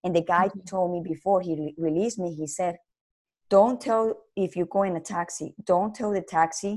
[0.05, 0.61] And the guy mm-hmm.
[0.67, 2.77] told me before he re- released me he said
[3.53, 6.75] don't tell if you go in a taxi don't tell the taxi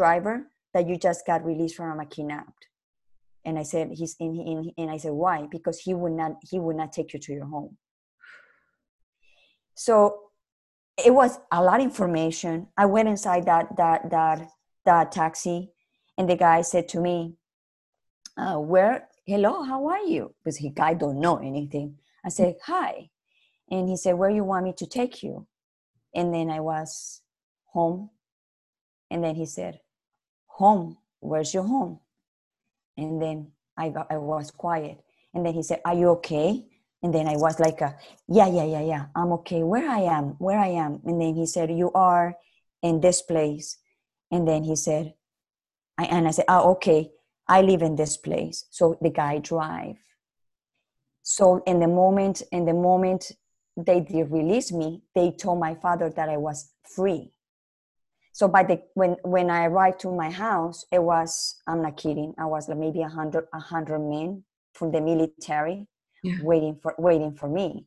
[0.00, 0.34] driver
[0.72, 2.64] that you just got released from a kidnapped
[3.44, 5.46] and i said he's in, in and i said why?
[5.50, 7.76] Because he would not he would not take you to your home.
[9.74, 9.94] So
[11.04, 12.68] it was a lot of information.
[12.76, 14.48] I went inside that that that
[14.84, 15.72] that taxi
[16.16, 17.34] and the guy said to me
[18.36, 20.34] uh, where hello how are you?
[20.38, 21.96] Because he guy don't know anything.
[22.24, 23.10] I said hi.
[23.70, 25.46] And he said where you want me to take you
[26.14, 27.20] and then I was
[27.66, 28.10] home.
[29.10, 29.80] And then he said,
[30.46, 32.00] Home, where's your home?
[32.96, 35.00] And then I got I was quiet.
[35.34, 36.66] And then he said, Are you okay?
[37.02, 37.96] And then I was like, a,
[38.28, 39.06] Yeah, yeah, yeah, yeah.
[39.14, 39.62] I'm okay.
[39.62, 41.00] Where I am, where I am.
[41.04, 42.36] And then he said, You are
[42.82, 43.78] in this place.
[44.30, 45.14] And then he said,
[45.98, 47.10] I, and I said, Oh, okay.
[47.46, 48.64] I live in this place.
[48.70, 49.96] So the guy drive.
[51.22, 53.32] So in the moment, in the moment
[53.76, 57.32] they did release me, they told my father that I was free.
[58.32, 62.34] So by the when when I arrived to my house, it was I'm not kidding.
[62.36, 65.86] I was like maybe a hundred a hundred men from the military
[66.24, 66.38] yeah.
[66.42, 67.86] waiting for waiting for me.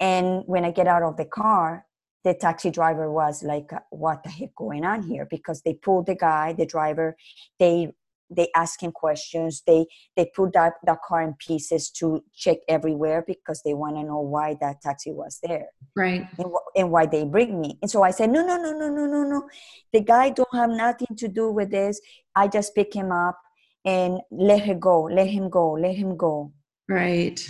[0.00, 1.84] And when I get out of the car,
[2.24, 6.14] the taxi driver was like, "What the heck going on here?" Because they pulled the
[6.14, 7.16] guy, the driver,
[7.58, 7.92] they
[8.30, 9.86] they ask him questions they
[10.16, 14.20] they put that, that car in pieces to check everywhere because they want to know
[14.20, 16.26] why that taxi was there right.
[16.38, 17.78] and, and why they bring me.
[17.82, 19.48] And so i said no no no no no no no.
[19.92, 22.00] The guy don't have nothing to do with this.
[22.34, 23.38] I just pick him up
[23.84, 26.52] and let her go let him go let him go.
[26.88, 27.40] Right.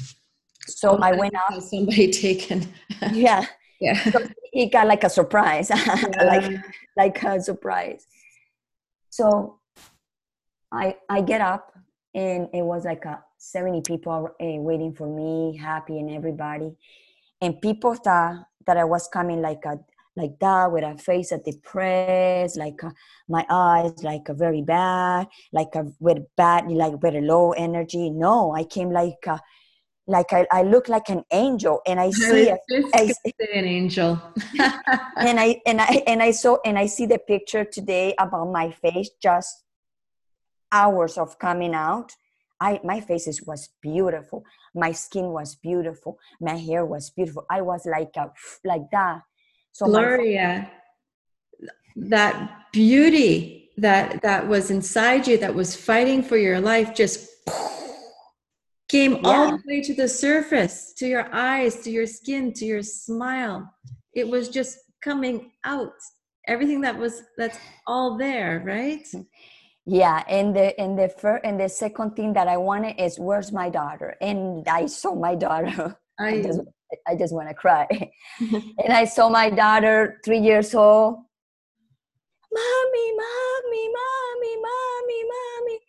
[0.66, 1.62] So i went out.
[1.62, 2.72] somebody taken.
[3.12, 3.44] Yeah.
[3.80, 4.10] Yeah.
[4.10, 6.02] So he got like a surprise yeah.
[6.16, 6.60] like
[6.96, 8.08] like a surprise.
[9.10, 9.57] So
[10.72, 11.72] I I get up
[12.14, 16.72] and it was like a 70 people uh, waiting for me, happy and everybody.
[17.40, 19.78] And people thought that I was coming like a
[20.16, 22.90] like that with a face that depressed like uh,
[23.28, 28.52] my eyes like a very bad like a with bad like very low energy no
[28.52, 29.38] i came like uh,
[30.08, 32.58] like I, I look like an angel and I see I
[32.94, 33.12] I,
[33.54, 34.18] an angel.
[35.16, 38.70] and I and I and I saw and I see the picture today about my
[38.70, 39.64] face just
[40.72, 42.12] hours of coming out.
[42.60, 44.44] I my face was beautiful.
[44.74, 46.18] My skin was beautiful.
[46.40, 47.46] My hair was beautiful.
[47.50, 48.32] I was like a,
[48.64, 49.22] like that.
[49.72, 50.70] So Gloria,
[51.60, 57.28] my, that beauty that that was inside you that was fighting for your life just
[58.88, 59.20] came yeah.
[59.24, 63.72] all the way to the surface, to your eyes, to your skin, to your smile.
[64.14, 65.92] It was just coming out.
[66.46, 69.04] Everything that was that's all there, right?
[69.04, 69.20] Mm-hmm.
[69.90, 73.52] Yeah, and the and the first and the second thing that I wanted is where's
[73.52, 74.16] my daughter?
[74.20, 75.96] And I saw my daughter.
[76.20, 76.60] I, I just
[77.06, 77.86] I just want to cry.
[78.38, 81.14] and I saw my daughter, three years old.
[82.52, 85.80] Mommy, mommy, mommy, mommy, mommy.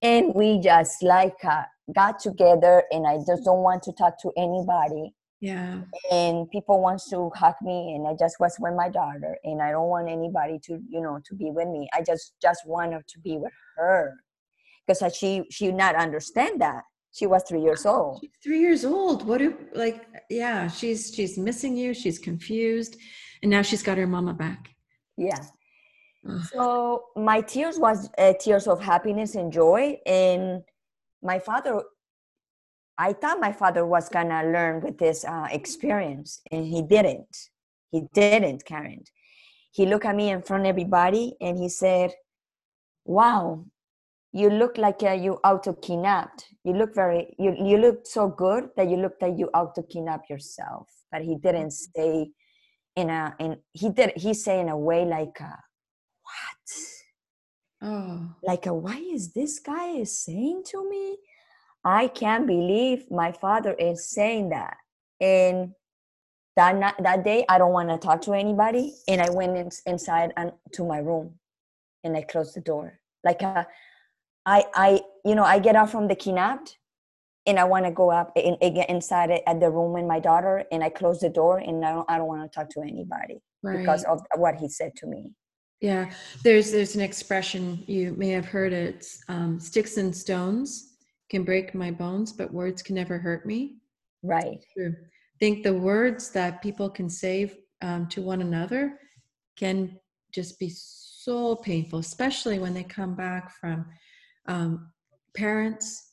[0.00, 4.32] And we just like uh, got together and I just don't want to talk to
[4.38, 5.12] anybody.
[5.40, 5.80] Yeah.
[6.10, 9.70] And people wants to hug me and I just was with my daughter and I
[9.70, 11.88] don't want anybody to, you know, to be with me.
[11.94, 14.14] I just just wanted to be with her.
[14.86, 16.84] Because she she not understand that.
[17.12, 18.20] She was three years old.
[18.20, 19.26] She's three years old.
[19.26, 22.96] What do like yeah, she's she's missing you, she's confused,
[23.42, 24.70] and now she's got her mama back.
[25.16, 25.42] Yeah.
[26.52, 30.62] So my tears was uh, tears of happiness and joy and
[31.22, 31.82] my father
[32.98, 37.36] i thought my father was gonna learn with this uh, experience and he didn't
[37.90, 39.02] he didn't karen
[39.72, 42.12] he looked at me in front of everybody and he said
[43.04, 43.64] wow
[44.32, 48.68] you look like uh, you auto kidnapped you look very you, you look so good
[48.76, 52.00] that you look like you auto kidnap yourself but he didn't mm-hmm.
[52.00, 52.30] say
[52.96, 55.60] in a in he did he say in a way like uh,
[56.22, 56.56] what
[57.82, 58.34] Oh.
[58.42, 61.18] Like, a, why is this guy saying to me?
[61.86, 64.76] I can't believe my father is saying that.
[65.20, 65.70] And
[66.56, 69.70] that night, that day, I don't want to talk to anybody, and I went in,
[69.86, 71.34] inside and to my room,
[72.02, 72.98] and I closed the door.
[73.22, 73.64] Like, uh,
[74.44, 76.76] I, I, you know, I get out from the kidnapped,
[77.46, 80.18] and I want to go up and, and get inside at the room with my
[80.18, 82.80] daughter, and I close the door, and I don't, I don't want to talk to
[82.80, 83.78] anybody right.
[83.78, 85.30] because of what he said to me.
[85.80, 86.10] Yeah,
[86.42, 89.06] there's there's an expression you may have heard it.
[89.28, 90.95] Um, Sticks and stones
[91.28, 93.76] can break my bones, but words can never hurt me.
[94.22, 94.58] Right.
[94.74, 94.94] True.
[94.98, 98.98] I think the words that people can say um, to one another
[99.56, 99.98] can
[100.32, 103.86] just be so painful, especially when they come back from
[104.46, 104.92] um,
[105.36, 106.12] parents,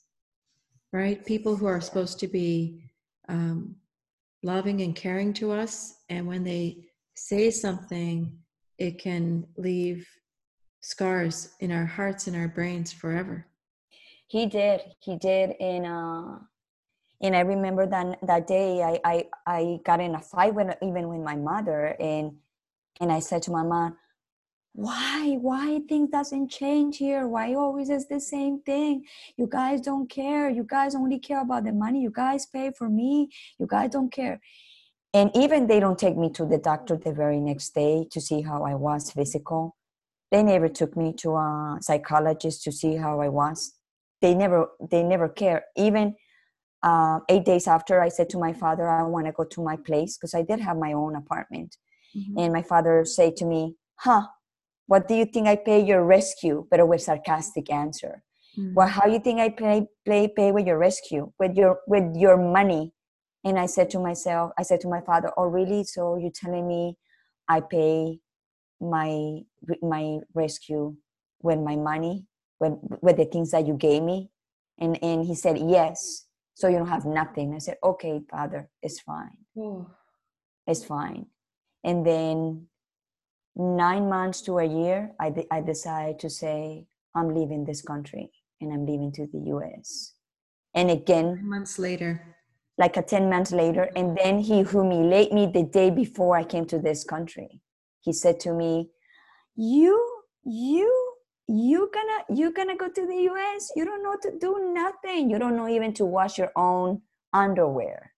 [0.91, 1.25] right?
[1.25, 2.83] People who are supposed to be
[3.29, 3.75] um,
[4.43, 8.37] loving and caring to us, and when they say something
[8.79, 10.07] it can leave
[10.81, 13.47] scars in our hearts and our brains forever
[14.33, 16.35] he did he did and uh
[17.21, 19.15] and i remember that that day i i,
[19.45, 22.25] I got in a fight with even with my mother and
[22.99, 23.95] and i said to my mom
[24.75, 27.27] why why things doesn't change here?
[27.27, 29.05] Why always is the same thing?
[29.37, 30.49] You guys don't care.
[30.49, 32.01] You guys only care about the money.
[32.01, 33.29] You guys pay for me.
[33.59, 34.41] You guys don't care.
[35.13, 38.41] And even they don't take me to the doctor the very next day to see
[38.41, 39.61] how i was physical.
[40.31, 43.59] They never took me to a psychologist to see how i was
[44.23, 45.65] they never they never care.
[45.75, 46.15] Even
[46.83, 49.77] uh, eight days after i said to my father i want to go to my
[49.77, 51.77] place because i did have my own apartment.
[52.15, 52.37] Mm-hmm.
[52.37, 54.27] and my father said to me huh
[54.85, 56.67] what do you think i pay your rescue?
[56.69, 58.21] But with sarcastic answer.
[58.57, 58.73] Mm-hmm.
[58.75, 62.37] well how you think i pay, pay pay with your rescue with your with your
[62.37, 62.93] money?
[63.45, 65.83] And i said to myself i said to my father oh really?
[65.85, 66.97] So you're telling me
[67.47, 68.19] i pay
[68.81, 69.39] my
[69.81, 70.95] my rescue
[71.41, 72.27] with my money
[72.63, 74.29] with with the things that you gave me.
[74.79, 77.53] And and he said yes so you don't have nothing.
[77.53, 79.37] I said okay father it's fine.
[79.57, 79.89] Oh.
[80.67, 81.27] it's fine.
[81.83, 82.67] And then
[83.55, 88.31] nine months to a year i de- i decided to say i'm leaving this country
[88.59, 90.15] and i'm leaving to the us
[90.73, 92.11] and again nine months later.
[92.75, 93.91] Like a 10 months later.
[93.95, 97.61] And then he humiliated me the day before i came to this country.
[98.01, 98.89] He said to me
[99.55, 99.93] you
[100.43, 101.02] you
[101.53, 105.29] you gonna you gonna go to the us you don't know to do nothing.
[105.29, 107.01] You don't know even to wash your own
[107.31, 108.11] underwear.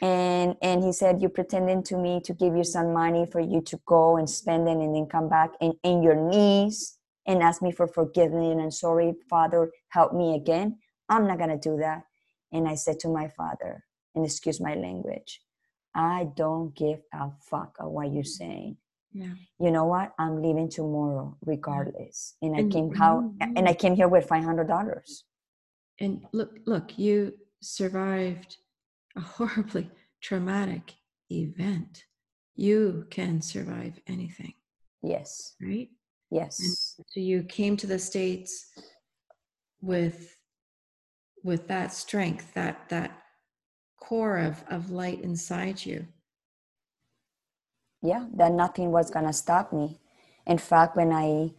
[0.00, 3.60] And and he said you're pretending to me to give you some money for you
[3.62, 7.60] to go and spend it and then come back and in your knees and ask
[7.60, 8.56] me for forgiveness.
[8.60, 10.78] And sorry father help me again.
[11.08, 12.02] I'm not gonna do that.
[12.52, 13.84] And I said to my father,
[14.14, 15.40] and excuse my language,
[15.94, 18.76] I don't give a fuck of what you're saying.
[19.12, 19.34] Yeah.
[19.58, 20.12] You know what?
[20.18, 22.34] I'm leaving tomorrow regardless.
[22.42, 25.24] And I And- came how and I came here with five hundred dollars.
[26.00, 28.58] And look, look, you survived
[29.16, 29.90] a horribly
[30.20, 30.94] traumatic
[31.30, 32.04] event.
[32.54, 34.54] You can survive anything,
[35.02, 35.54] Yes.
[35.60, 35.88] right?
[36.30, 37.00] Yes.
[37.08, 38.66] So you came to the states
[39.80, 40.36] with
[41.44, 43.22] with that strength, that that
[44.00, 46.06] core of of light inside you.
[48.02, 49.98] Yeah that nothing was gonna stop me.
[50.46, 51.50] In fact when i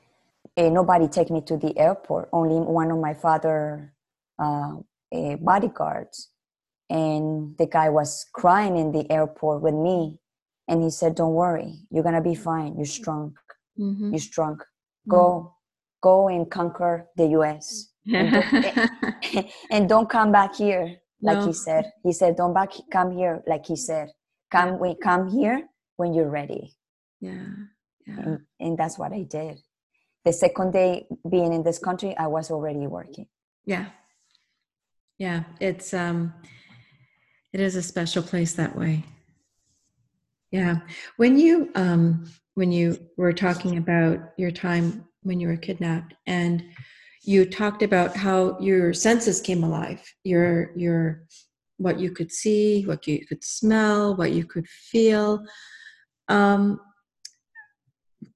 [0.58, 3.94] eh, nobody take me to the airport only one of my father
[4.40, 4.76] uh,
[5.12, 6.30] eh, bodyguards.
[6.92, 10.20] And the guy was crying in the airport with me.
[10.68, 12.76] And he said don't worry you're gonna be fine.
[12.78, 13.36] You're strong.
[13.78, 14.12] Mhm.
[14.12, 14.60] you're strong.
[15.08, 15.56] Go
[16.02, 17.90] go and conquer the us
[19.72, 21.46] and don't come back here like No.
[21.48, 21.92] he said.
[22.04, 24.10] He said don't back come here like he said.
[24.52, 25.70] Come we come here
[26.00, 26.64] when you're ready
[27.20, 27.48] yeah,
[28.08, 28.20] yeah.
[28.24, 29.56] and, and that's what i did
[30.26, 30.92] the second day
[31.30, 33.28] being in this country i was already working
[33.66, 33.86] Yeah.
[35.20, 36.34] Yeah, it's um
[37.54, 39.04] it is a special place that way.
[40.52, 40.78] Yeah.
[41.18, 46.64] When you um when you were talking about your time when you were kidnapped and
[47.24, 51.28] you talked about how your senses came alive, your your
[51.78, 55.46] what you could see, what you could smell, what you could feel.
[56.30, 56.80] Um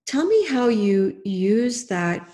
[0.06, 2.30] tell me how you use that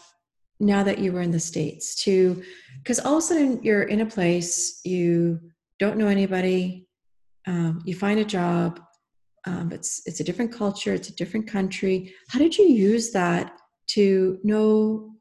[0.60, 2.42] now that you were in the states to
[2.84, 5.40] because all of a sudden you're in a place you
[5.80, 6.88] don't know anybody
[7.48, 8.82] um, you find a job
[9.46, 12.14] um, it's it's a different culture it's a different country.
[12.28, 13.54] How did you use that
[13.88, 15.12] to know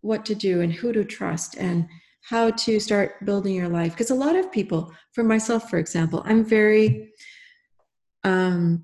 [0.00, 1.86] what to do and who to trust and
[2.22, 3.92] how to start building your life?
[3.92, 7.12] Because a lot of people for myself for example i'm very
[8.24, 8.82] um,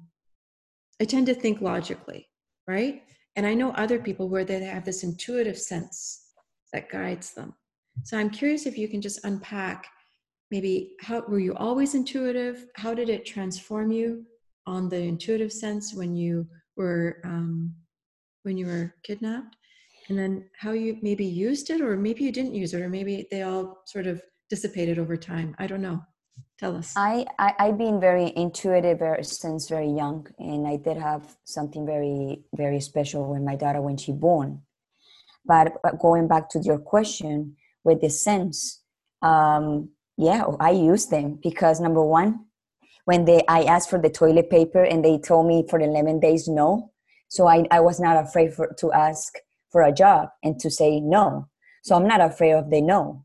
[1.00, 2.26] i tend to think logically
[2.66, 3.02] right?
[3.36, 6.26] And i know other people where they have this intuitive sense
[6.72, 7.54] that guides them.
[8.04, 9.86] So i'm curious if you can just unpack
[10.50, 12.66] maybe how were you always intuitive?
[12.76, 14.24] How did it transform you
[14.66, 16.46] on the intuitive sense when you
[16.76, 17.74] were um,
[18.42, 19.56] when you were kidnapped?
[20.08, 23.28] And then how you maybe used it or maybe you didn't use it or maybe
[23.30, 25.54] they all sort of dissipated over time.
[25.58, 26.02] I don't know
[26.58, 31.36] tell us I, I I've been very intuitive since very young, and I did have
[31.44, 34.62] something very very special with my daughter when she born.
[35.44, 38.82] But uh, going back to your question with the sense,
[39.22, 42.46] um, yeah, I use them because number one,
[43.04, 46.48] when they I asked for the toilet paper and they told me for eleven days
[46.48, 46.92] no,
[47.28, 49.34] so I I was not afraid for to ask
[49.70, 51.48] for a job and to say no.
[51.82, 53.24] So I'm not afraid of the no.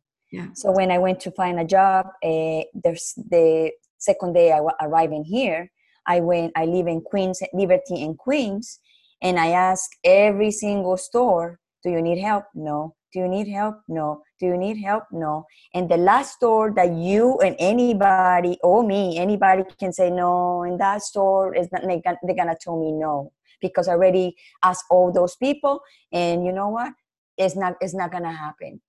[0.54, 5.14] So when I went to find a job, uh, there's the second day I arrived
[5.14, 5.72] in here.
[6.08, 6.52] I went.
[6.56, 8.80] I live in Queens, Liberty in Queens,
[9.22, 12.46] and I asked every single store, "Do you need help?
[12.54, 12.96] No.
[13.12, 13.76] Do you need help?
[13.88, 14.22] No.
[14.40, 15.06] Do you need help?
[15.12, 20.64] No." And the last store that you and anybody or me, anybody can say no,
[20.64, 21.84] in that store is not.
[21.84, 25.80] They're gonna tell me no because I already asked all those people,
[26.12, 26.94] and you know what?
[27.38, 27.76] It's not.
[27.82, 28.82] It's not gonna happen.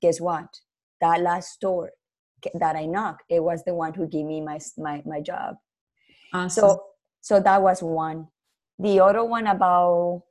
[0.00, 0.48] Guess what?
[1.04, 1.90] That last store
[2.62, 5.50] that I knocked, it was the one who gave me my my my job.
[6.32, 6.82] awesome So
[7.20, 8.18] so that was one.
[8.78, 10.22] The other one about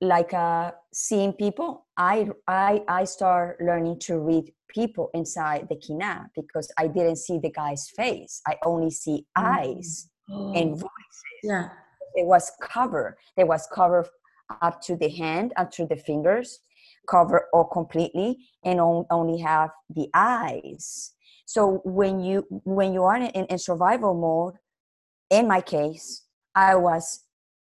[0.00, 4.44] like uh seeing people, I I I start learning to read
[4.78, 8.34] people inside the kina because I didn't see the guy's face.
[8.46, 9.44] I only see Mm.
[9.54, 9.90] eyes
[10.30, 11.42] Oh, and voices.
[11.42, 11.68] yeah
[12.20, 12.44] It was
[12.74, 13.14] covered.
[13.40, 14.06] It was covered
[14.66, 16.48] up to the hand, up to the fingers,
[17.08, 21.14] cover all completely, and on, only have the eyes.
[21.46, 24.54] So when you when you are in, in survival mode,
[25.30, 27.24] in my case, I was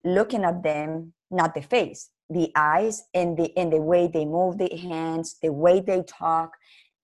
[0.04, 4.58] looking at them, not the face, the eyes, and the and the way they move
[4.58, 6.52] the hands, the way they talk,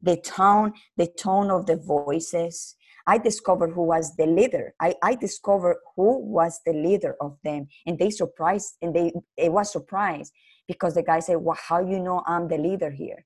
[0.02, 2.76] the tone, the tone of the voices.
[3.06, 4.74] I discovered who was the leader.
[4.80, 9.52] I, I discovered who was the leader of them, and they surprised, and they it
[9.52, 10.32] was surprised
[10.68, 13.26] because the guy said, "Well, how you know I'm the leader here?"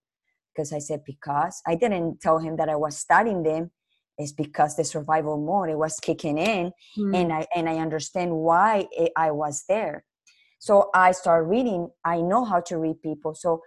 [0.53, 3.71] Because I said, "Because I didn't tell him that I was studying them.
[4.17, 7.15] It's because the survival mode it was kicking in, Hmm.
[7.15, 10.05] and I and I understand why it, I was there.
[10.59, 11.89] So I start reading.
[12.03, 13.35] I know how to read people.
[13.35, 13.61] So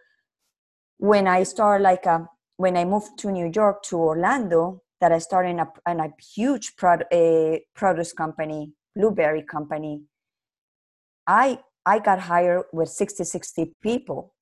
[0.98, 2.20] when I start like uh,
[2.56, 6.08] when I moved to New York to Orlando, that I started in a, in a
[6.34, 10.02] huge prod, a produce company, blueberry company.
[11.26, 14.34] I I got hired with 60, 60 people.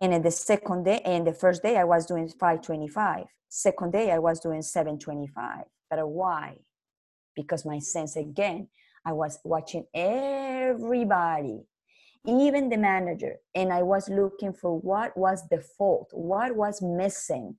[0.00, 3.26] And in the second day, and the first day I was doing 525.
[3.48, 5.64] Second day I was doing 725.
[5.90, 6.56] But why?
[7.34, 8.68] because my sense again
[9.06, 11.60] i was watching everybody
[12.26, 17.56] even the manager and i was looking for what was the fault what was missing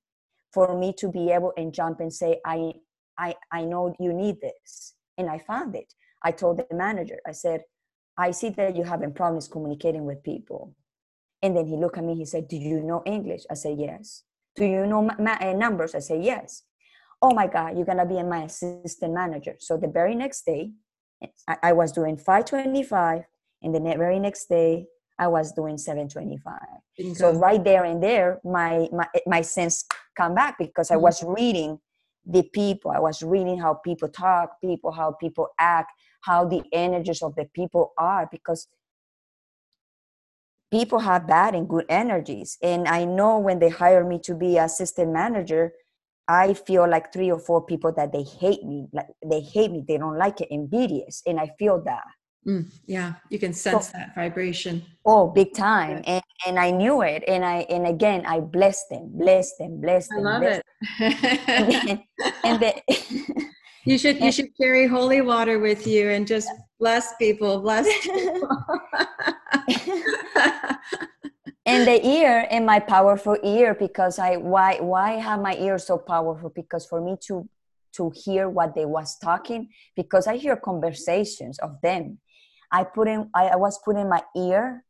[0.53, 2.73] for me to be able and jump and say i
[3.17, 7.31] i i know you need this and i found it i told the manager i
[7.31, 7.61] said
[8.17, 10.73] i see that you're having problems communicating with people.
[11.41, 13.43] And then he looked at me he said do you know english?
[13.49, 14.23] I said yes.
[14.55, 15.93] Do you know ma- ma- uh, numbers?
[15.95, 16.63] I said yes.
[17.21, 19.55] Oh my god you're gonna be my assistant manager.
[19.59, 20.71] So the very next day
[21.47, 23.23] I, I was doing 525
[23.65, 24.85] and the very next day
[25.19, 29.85] i was doing 725 so right there and there my my, my sense
[30.15, 31.03] come back because i mm-hmm.
[31.03, 31.79] was reading
[32.25, 32.91] the people.
[32.91, 37.45] I was reading how people talk people how people act how the energies of the
[37.53, 38.67] people are because
[40.71, 42.57] people have bad and good energies.
[42.61, 45.73] And i know when they hire me to be assistant manager
[46.27, 49.83] I feel like three or four people that they hate me, like they hate me,
[49.87, 52.03] they don't like it, envious, and I feel that.
[52.47, 54.83] Mm, yeah, you can sense so, that vibration.
[55.05, 59.11] Oh, big time, and and I knew it, and I and again I blessed them,
[59.17, 60.27] blessed them, blessed them.
[60.27, 60.63] I love it.
[60.99, 61.99] and
[62.43, 62.73] and then
[63.85, 68.47] you should you should carry holy water with you and just bless people, bless people
[71.65, 75.97] and the ear and my powerful ear because i why why have my ear so
[75.97, 77.47] powerful because for me to
[77.91, 82.19] to hear what they was talking because i hear conversations of them
[82.79, 84.83] i put in i, I was putting my ear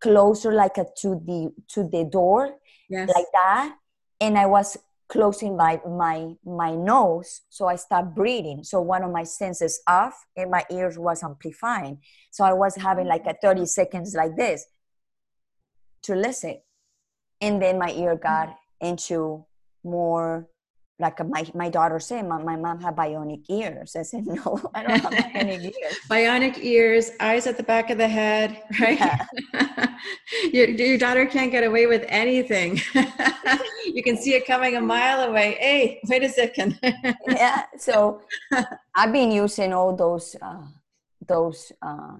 [0.00, 2.40] closer like a, to the to the door
[2.88, 3.08] yes.
[3.14, 3.76] like that
[4.20, 4.76] and i was
[5.08, 10.14] closing my my my nose so i start breathing so one of my senses off
[10.36, 11.98] and my ears was amplifying
[12.30, 14.66] so i was having like a 30 seconds like this
[16.02, 16.58] to listen.
[17.40, 18.86] And then my ear got mm-hmm.
[18.86, 19.44] into
[19.84, 20.48] more
[21.02, 23.96] like my, my daughter said, my, my mom had bionic ears.
[23.96, 25.98] I said, no, I don't have bionic ears.
[26.08, 28.98] bionic ears, eyes at the back of the head, right?
[28.98, 29.26] Yeah.
[30.52, 32.80] your, your daughter can't get away with anything.
[33.84, 35.56] you can see it coming a mile away.
[35.60, 36.78] Hey, wait a second.
[37.28, 37.64] yeah.
[37.76, 38.22] So
[38.94, 40.62] I've been using all those, uh,
[41.26, 42.14] those, uh,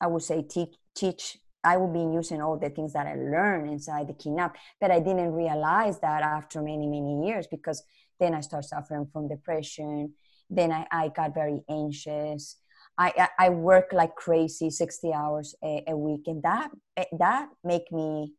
[0.00, 3.70] I would say teach, teach I would be using all the things that I learned
[3.70, 7.82] inside the kidnap, but I didn't realize that after many, many years because
[8.20, 10.14] then I started suffering from depression.
[10.48, 12.56] Then I, I got very anxious.
[12.96, 16.22] I, I, I work like crazy, 60 hours a, a week.
[16.26, 18.34] And that, eh, that make me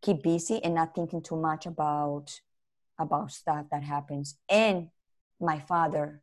[0.00, 2.40] keep busy and not thinking too much about,
[2.98, 4.36] about stuff that happens.
[4.48, 4.88] And
[5.40, 6.22] my father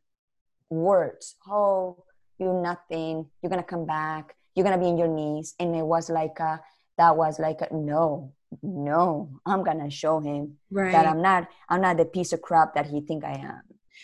[0.70, 2.04] words, oh,
[2.38, 5.54] you're nothing, you're gonna come back you're gonna be in your knees.
[5.60, 6.60] And it was like a,
[6.96, 8.32] that was like a, no
[8.62, 10.92] no i'm gonna show him right.
[10.92, 13.60] that i'm not i'm not the piece of crap that he think i am.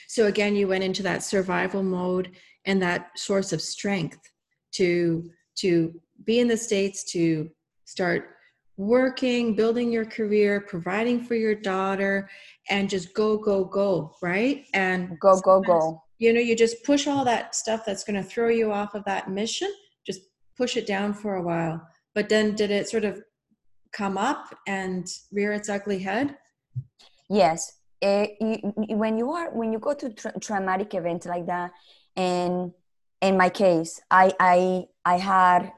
[0.09, 2.32] So again you went into that survival mode
[2.66, 4.18] and that source of strength
[4.72, 7.50] to to be in the states to
[7.84, 8.30] start
[8.76, 12.28] working building your career providing for your daughter
[12.70, 14.66] and just go go go right?
[14.74, 16.02] And go go go.
[16.18, 19.05] you know you just push all that stuff that's going to throw you off of
[19.05, 19.72] that mission
[20.57, 21.86] push it down for a while.
[22.14, 23.22] But then did it sort of
[23.92, 26.36] come up and rear its ugly head?
[27.28, 27.72] Yes.
[28.00, 28.57] It, eh,
[28.88, 31.70] you, when you are when you go to tra- traumatic event like that,
[32.16, 32.72] and
[33.22, 35.72] in my case, I I I had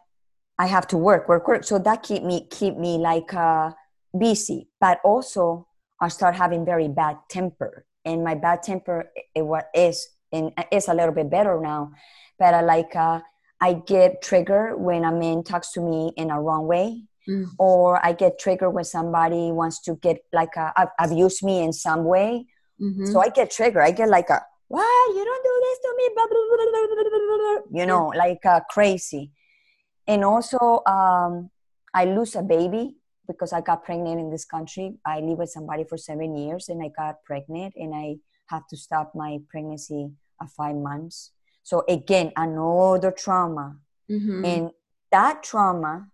[0.59, 3.71] I have to work work work, so that keep me keep me like uh,
[4.19, 4.69] busy.
[4.81, 5.69] But also,
[6.01, 10.89] I start having very bad temper, and my bad temper it, what is and is
[10.89, 11.93] a little bit better now.
[12.39, 13.21] But I like uh,
[13.61, 17.47] I get triggered when a man talks to me in a wrong way, mm.
[17.59, 22.05] or I get triggered when somebody wants to get like a, abuse me in some
[22.05, 22.47] way.
[22.81, 23.07] Mm-hmm.
[23.07, 23.83] So I get triggered.
[23.83, 27.87] I get like a what you don't do this to me, blah, blah, blah, you
[27.87, 29.31] know, like uh, crazy.
[30.07, 31.51] And also, um,
[31.95, 32.97] I lose a baby
[33.27, 34.95] because I got pregnant in this country.
[35.05, 38.17] I live with somebody for seven years, and I got pregnant, and I
[38.49, 40.11] have to stop my pregnancy
[40.43, 41.33] at five months
[41.67, 43.77] so again, another trauma.
[44.09, 44.45] Mm-hmm.
[44.45, 44.71] And
[45.11, 46.07] that trauma,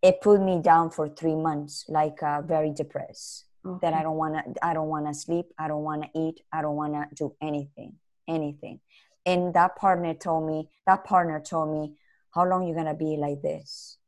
[0.00, 3.44] it put me down for three months, like uh, very depressed.
[3.66, 3.78] Okay.
[3.82, 6.40] That I don't want to, I don't want to sleep, I don't want to eat,
[6.50, 7.96] I don't want to do anything,
[8.26, 8.80] anything.
[9.26, 11.92] And that partner told me, that partner told me,
[12.30, 13.98] how long you gonna be like this?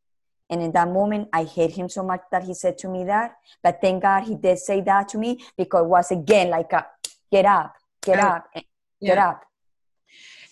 [0.49, 3.37] And in that moment, I hate him so much that he said to me that.
[3.63, 6.87] But thank God he did say that to me because it was again like a
[7.31, 8.29] get up, get oh.
[8.29, 8.65] up, get
[9.01, 9.29] yeah.
[9.29, 9.43] up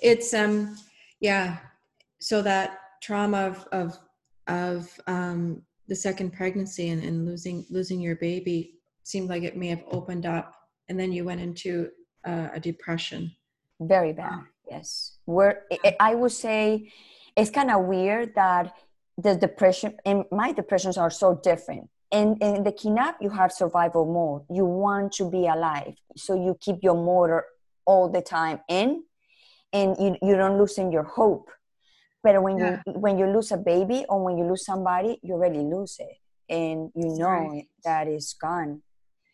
[0.02, 0.76] it's um
[1.20, 1.58] yeah.
[2.20, 3.98] So that trauma of of
[4.46, 8.74] of um the second pregnancy and, and losing losing your baby
[9.04, 10.54] seemed like it may have opened up
[10.88, 11.88] and then you went into
[12.24, 13.34] uh, a depression.
[13.80, 14.42] Very bad
[14.72, 15.18] yes.
[15.24, 15.64] Where
[16.00, 16.90] i would say
[17.36, 18.74] it's kind of weird that
[19.24, 21.88] the depression and my depressions are so different.
[22.10, 24.42] In, in the kidnap you have survival mode.
[24.54, 27.44] You want to be alive so you keep your motor
[27.86, 29.04] all the time in
[29.72, 31.50] and you, you don't loosen your hope.
[32.22, 32.80] But when yeah.
[32.86, 36.16] you when you lose a baby or when you lose somebody you already lose it.
[36.48, 37.66] And you know right.
[37.84, 38.82] that it's gone.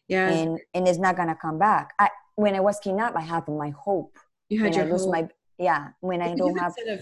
[0.09, 0.29] Yeah.
[0.29, 1.93] And and it's not gonna come back.
[1.99, 4.17] I, when i was kidnapped i had my hope.
[4.49, 5.13] You had when your I lose hope.
[5.13, 5.29] my
[5.59, 7.01] yeah when i don't have of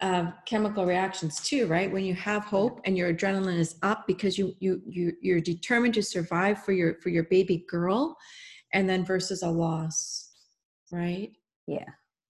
[0.00, 1.90] uh, chemical reactions too right?
[1.90, 5.94] When you have hope and your adrenaline is up because you you you you're determined
[5.94, 8.16] to survive for your for your baby girl
[8.74, 10.32] and then versus a loss
[10.90, 11.30] right?
[11.68, 11.86] Yeah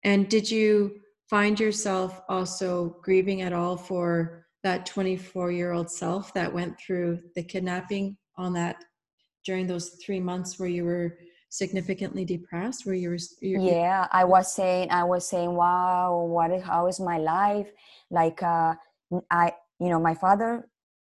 [0.05, 6.33] and did you find yourself also grieving at all for that 24 year old self
[6.33, 8.77] that went through the kidnapping on that
[9.43, 11.17] during those three months where you were
[11.49, 16.63] significantly depressed where you were yeah i was saying i was saying wow what is,
[16.63, 17.67] how is my life?
[18.09, 18.73] Like uh
[19.31, 20.67] i you know my father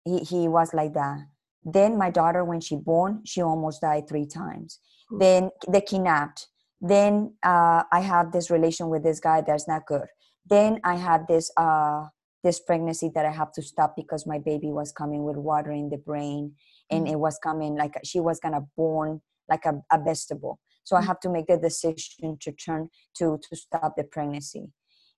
[0.08, 1.20] he, he was like that.
[1.64, 4.80] Then my daughter when she born she almost died three times.
[5.12, 6.48] Then they kidnapped
[6.82, 10.08] then uh, i have this relation with this guy that's not good
[10.50, 12.06] then i had this uh
[12.44, 15.90] this pregnancy that i have to stop because my baby was coming with water in
[15.90, 16.54] the brain
[16.90, 17.14] and mm-hmm.
[17.14, 21.08] it was coming like she was gonna born like a, a vegetable so i mm.
[21.08, 24.68] have to make the decision to turn to to stop the pregnancy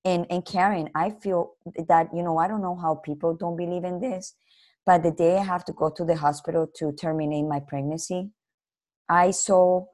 [0.06, 1.52] and and karen i feel
[1.88, 4.36] that you know i don't know how people don't believe in this
[4.86, 8.30] but the day i have to go to the hospital to terminate my pregnancy
[9.10, 9.86] i saw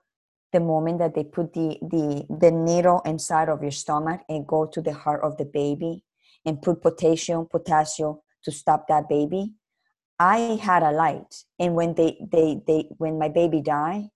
[0.55, 4.65] the moment that they put the the the needle inside of your stomach and go
[4.65, 6.03] to the heart of the baby
[6.45, 9.43] and put potassium potassium to stop that baby
[10.19, 10.37] i
[10.67, 14.09] had a light and when they they they when my baby died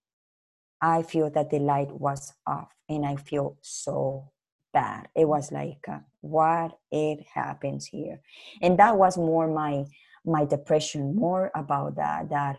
[0.82, 4.32] I feel that the light was off and I feel so
[4.74, 5.10] bad.
[5.16, 8.22] It was like, uh, what it happens here?
[8.62, 9.86] And that was more my
[10.26, 12.58] my depression, more about that, that,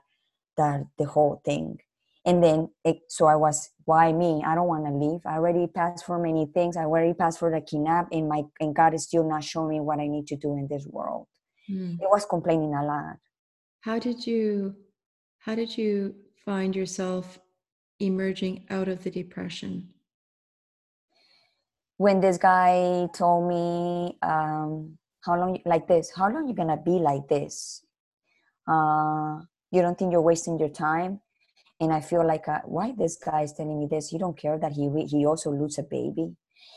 [0.56, 1.78] that the whole thing.
[2.30, 4.40] And then, it, so I was, why me?
[4.46, 5.20] I don't want to leave.
[5.26, 6.76] I already passed for many things.
[6.76, 9.80] I already passed for the kidnap, and my and God is still not showing me
[9.80, 11.26] what I need to do in this world.
[11.68, 11.94] Mm.
[11.94, 13.16] It was complaining a lot.
[13.80, 14.76] How did you,
[15.40, 16.14] how did you
[16.44, 17.40] find yourself
[17.98, 19.88] emerging out of the depression?
[21.96, 26.98] When this guy told me, um, how long, like this, how long you gonna be
[27.10, 27.84] like this?
[28.68, 29.40] Uh,
[29.72, 31.20] you don't think you're wasting your time?
[31.80, 34.12] And I feel like, uh, why this guy is telling me this?
[34.12, 36.36] You don't care that he re- he also lose a baby,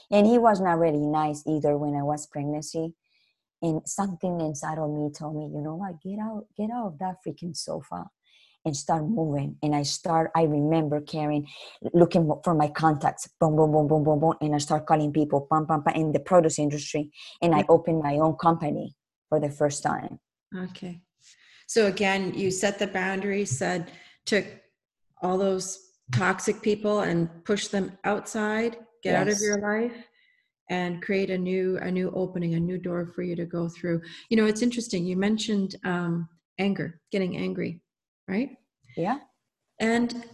[0.10, 2.94] and he was not really nice either when I was pregnancy.
[3.62, 7.00] And something inside of me told me, you know what, get out, get out of
[7.00, 8.06] that freaking sofa
[8.66, 9.58] and start moving.
[9.62, 11.46] And I start, I remember Karen
[11.94, 14.34] looking for my contacts, boom, boom, boom, boom, boom, boom.
[14.42, 17.12] And I start calling people, pam, pam, pam, in the produce industry.
[17.42, 18.96] And I opened my own company
[19.30, 20.20] for the first time.
[20.56, 21.02] Okay.
[21.68, 23.92] So again, you set the boundary, said,
[24.26, 24.46] took
[25.24, 29.22] all those toxic people and push them outside, get yes.
[29.22, 29.96] out of your life
[30.70, 34.02] and create a new a new opening a new door for you to go through
[34.30, 36.26] you know it's interesting you mentioned um,
[36.58, 37.82] anger getting angry
[38.28, 38.52] right?
[38.96, 39.20] Yeah.
[39.80, 40.26] And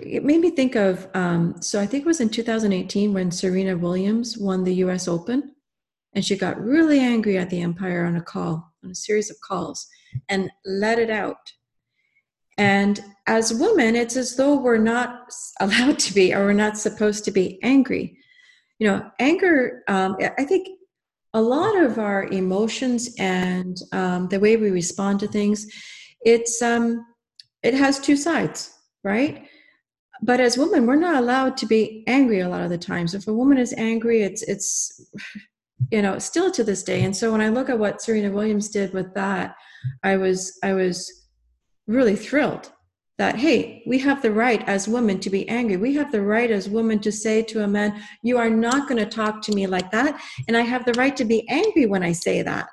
[0.00, 3.76] it made me think of um, so I think it was in 2018 when Serena
[3.76, 5.54] Williams won the US Open
[6.14, 9.40] and she got really angry at the umpire on a call, on a series of
[9.40, 9.86] calls,
[10.28, 11.52] and let it out.
[12.58, 17.24] And as women, it's as though we're not allowed to be or we're not supposed
[17.24, 18.18] to be angry.
[18.78, 20.66] You know, anger, um, I think
[21.34, 25.66] a lot of our emotions and um, the way we respond to things
[26.24, 27.04] it's um
[27.62, 28.74] it has two sides
[29.04, 29.48] right?
[30.22, 33.14] But as women we're not allowed to be angry a lot of the times.
[33.14, 35.10] If a woman is angry it's it's
[35.90, 37.02] you know still to this day.
[37.02, 39.56] And so when i look at what serena williams did with that
[40.04, 41.21] i was i was
[41.92, 42.70] really thrilled
[43.18, 45.76] that hey we have the right as women to be angry.
[45.76, 49.02] We have the right as women to say to a man you are not going
[49.02, 52.02] to talk to me like that and i have the right to be angry when
[52.02, 52.66] i say that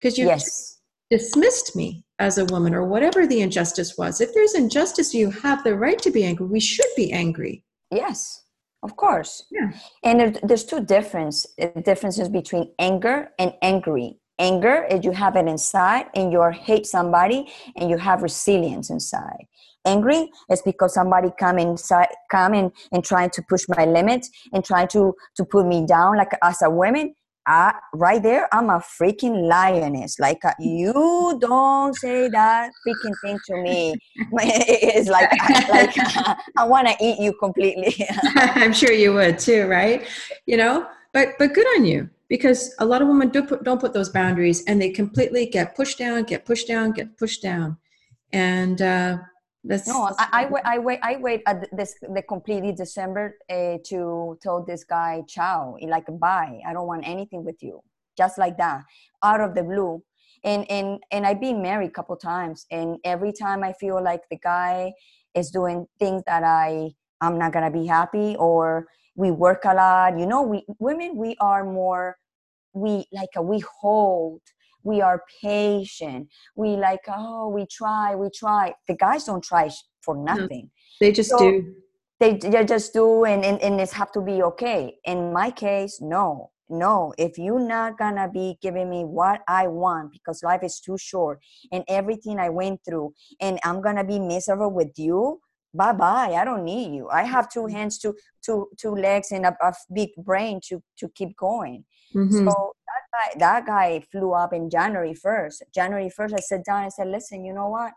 [0.00, 0.80] because you yes.
[1.10, 4.20] dismissed me as a woman or whatever the injustice was.
[4.20, 6.46] If there's injustice you have the right to be angry.
[6.46, 7.64] We should be angry.
[7.90, 8.40] Yes
[8.82, 9.44] of course.
[9.50, 9.70] Yeah.
[10.04, 11.46] And there's two difference
[11.84, 17.46] differences between anger and angry anger is you have it inside and you hate somebody
[17.76, 19.44] and you have resilience inside
[19.84, 24.64] angry is because somebody come inside come in and trying to push my limits and
[24.64, 27.14] trying to to put me down like as a woman
[27.46, 30.20] I, right there, I'm a freaking lioness.
[30.20, 33.94] Like uh, you don't say that freaking thing to me.
[34.32, 35.30] it's like
[35.68, 35.90] like
[36.58, 38.06] I want to eat you completely.
[38.36, 40.06] I'm sure you would too, right?
[40.46, 43.80] You know, but but good on you because a lot of women do put, don't
[43.80, 47.76] put those boundaries and they completely get pushed down, get pushed down, get pushed down,
[48.32, 49.18] and uh,
[49.64, 50.98] that's, no, that's I, I, wait, I wait.
[51.02, 56.60] I wait at this the completely December uh, to tell this guy ciao, like bye.
[56.66, 57.82] I don't want anything with you,
[58.16, 58.84] just like that,
[59.22, 60.02] out of the blue.
[60.44, 64.22] And and and I've been married a couple times, and every time I feel like
[64.30, 64.92] the guy
[65.34, 68.86] is doing things that I I'm not gonna be happy, or
[69.20, 70.18] we work a lot.
[70.18, 72.16] You know, we women we are more
[72.72, 74.40] we like a, we hold
[74.82, 76.28] we are patient.
[76.56, 78.74] We like oh we try we try.
[78.88, 79.70] The guys don't try
[80.02, 80.70] for nothing.
[80.70, 81.74] No, they just so do.
[82.18, 84.96] they, they just do and, and, and it's have to be okay.
[85.04, 86.50] In my case no.
[86.72, 87.12] No.
[87.18, 91.40] If you're not gonna be giving me what i want because life is too short
[91.72, 95.40] and everything i went through and i'm gonna be miserable with you
[95.72, 98.14] bye bye i don't need you i have two hands two
[98.44, 102.48] two two legs and a, a big brain to to keep going mm-hmm.
[102.48, 102.72] so
[103.12, 105.62] guy, that guy flew up in January 1st.
[105.74, 107.92] January 1st, I sat down and said, listen, you know what?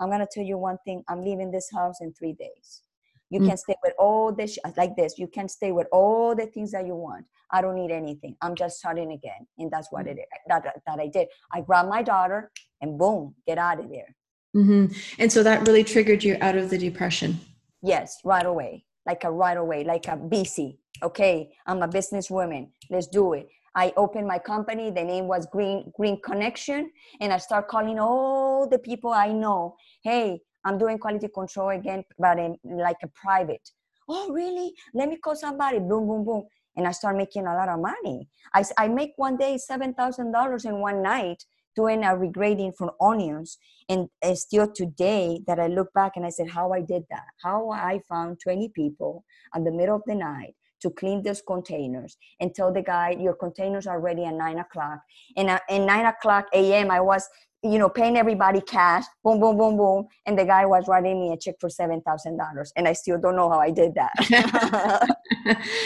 [0.00, 1.02] I'm going to tell you one thing.
[1.08, 2.82] I'm leaving this house in three days.
[3.30, 3.48] You mm.
[3.48, 5.18] can stay with all this, like this.
[5.18, 7.26] You can stay with all the things that you want.
[7.50, 8.36] I don't need anything.
[8.40, 9.46] I'm just starting again.
[9.58, 10.12] And that's what mm.
[10.12, 10.26] it is.
[10.46, 11.28] That, that I did.
[11.52, 12.50] I grabbed my daughter
[12.80, 14.14] and boom, get out of there.
[14.56, 14.86] Mm-hmm.
[15.18, 17.38] And so that really triggered you out of the depression.
[17.82, 18.84] Yes, right away.
[19.06, 20.78] Like a right away, like a BC.
[21.02, 22.68] Okay, I'm a businesswoman.
[22.90, 23.48] Let's do it.
[23.74, 24.90] I opened my company.
[24.90, 26.90] The name was Green Green Connection,
[27.20, 29.76] and I start calling all the people I know.
[30.02, 33.70] Hey, I'm doing quality control again, but in, like a private.
[34.08, 34.72] Oh, really?
[34.94, 35.78] Let me call somebody.
[35.78, 36.44] Boom, boom, boom,
[36.76, 38.28] and I start making a lot of money.
[38.52, 41.44] I I make one day seven thousand dollars in one night
[41.78, 43.58] doing a regrading for onions,
[43.88, 47.28] and uh, still today that I look back and I said how I did that,
[47.46, 49.24] how I found 20 people
[49.54, 53.34] in the middle of the night to clean those containers and tell the guy your
[53.34, 55.00] containers are ready at nine o'clock.
[55.36, 57.28] And uh, at, at nine o'clock a.m., I was
[57.64, 60.06] you know, paying everybody cash, boom, boom, boom, boom.
[60.26, 62.72] And the guy was writing me a check for seven thousand dollars.
[62.76, 64.12] And I still don't know how I did that.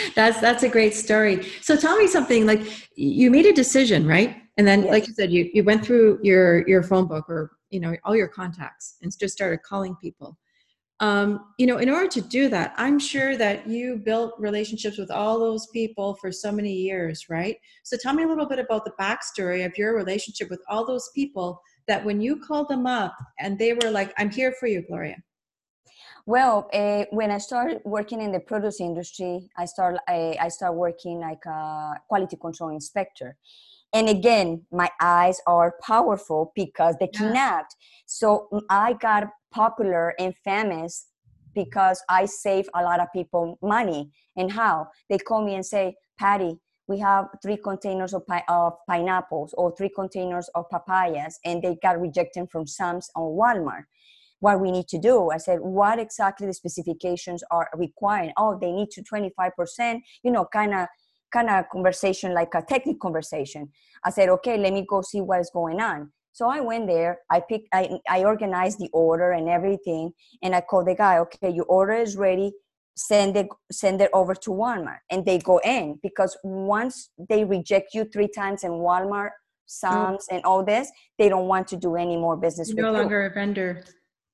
[0.14, 1.46] that's that's a great story.
[1.62, 2.60] So tell me something like
[2.94, 4.41] you made a decision, right?
[4.56, 4.90] And then, yes.
[4.90, 8.14] like you said, you, you went through your your phone book or you know all
[8.14, 10.38] your contacts and just started calling people.
[11.00, 15.10] Um, you know in order to do that i'm sure that you built relationships with
[15.10, 17.56] all those people for so many years right?
[17.82, 21.10] So tell me a little bit about the backstory of your relationship with all those
[21.12, 24.82] people that when you called them up and they were like i'm here for you
[24.82, 25.16] gloria.
[26.24, 30.76] Well, uh, when I started working in the produce industry, I started I, I started
[30.76, 33.36] working like a quality control inspector,
[33.92, 37.76] and again, my eyes are powerful because they kidnapped.
[38.06, 41.08] So mm, I got popular and famous
[41.54, 44.10] because I save a lot of people money.
[44.36, 44.88] And how?
[45.10, 46.56] They call me and say, Patty,
[46.88, 51.76] we have three containers of, pi- of pineapples or three containers of papayas, and they
[51.82, 53.84] got rejected from Sam's on Walmart.
[54.40, 55.30] What we need to do?
[55.30, 58.32] I said, what exactly the specifications are requiring?
[58.36, 60.88] Oh, they need to 25%, you know, kind of
[61.32, 63.68] kind of conversation like a technical conversation
[64.04, 67.20] i said okay let me go see what is going on so I went there.
[67.30, 67.68] I picked.
[67.72, 70.12] I I organized the order and everything,
[70.42, 71.18] and I called the guy.
[71.18, 72.52] Okay, your order is ready.
[72.96, 73.48] Send it.
[73.70, 78.28] Send it over to Walmart, and they go in because once they reject you three
[78.28, 79.30] times in Walmart,
[79.66, 80.36] Sam's, mm.
[80.36, 82.68] and all this, they don't want to do any more business.
[82.68, 83.30] With You're no longer you.
[83.30, 83.84] a vendor.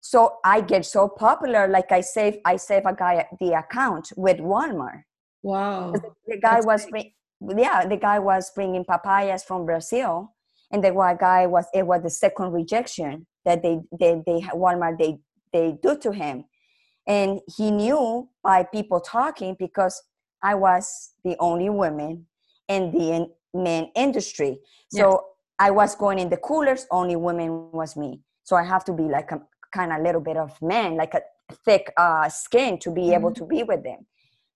[0.01, 1.66] So I get so popular.
[1.66, 2.38] Like I save.
[2.44, 5.03] I save a guy the account with Walmart.
[5.43, 5.93] Wow.
[6.26, 6.86] The, guy That's was.
[6.86, 7.12] Bring,
[7.57, 10.32] yeah, the guy was bringing papayas from Brazil
[10.70, 14.99] and the white guy was it was the second rejection that they they they Walmart
[14.99, 15.18] they
[15.53, 16.45] they do to him,
[17.07, 20.03] and he knew by people talking because
[20.43, 22.26] I was the only woman
[22.68, 24.59] in the men industry.
[24.91, 25.20] So yes.
[25.59, 28.20] I was going in the coolers, only women was me.
[28.45, 29.41] So I have to be like a
[29.72, 31.22] kind of little bit of man, like a
[31.64, 33.12] thick uh, skin to be mm-hmm.
[33.12, 34.07] able to be with them.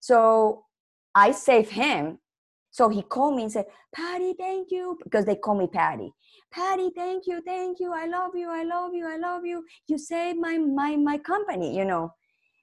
[0.01, 0.65] So
[1.15, 2.19] I saved him
[2.73, 6.11] so he called me and said, Patty, thank you, because they call me Patty.
[6.51, 7.93] Patty, thank you, thank you.
[7.93, 9.63] I love you, I love you, I love you.
[9.87, 12.13] You saved my my my company, you know.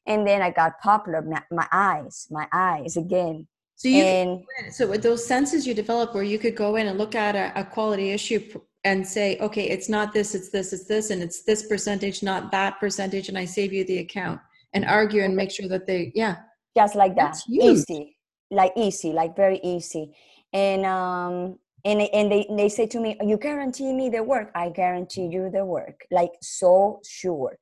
[0.07, 1.21] And then I got popular.
[1.21, 3.47] My, my eyes, my eyes again.
[3.75, 6.97] So you and, so with those senses you develop where you could go in and
[6.97, 8.41] look at a, a quality issue
[8.83, 12.51] and say, okay, it's not this, it's this, it's this, and it's this percentage, not
[12.51, 14.39] that percentage, and I save you the account
[14.73, 16.37] and argue and make sure that they, yeah.
[16.75, 17.37] Just like that.
[17.49, 18.15] Easy
[18.51, 20.15] like easy like very easy.
[20.53, 24.51] And um and and they they say to me you guarantee me the work.
[24.55, 27.57] I guarantee you the work like so sure.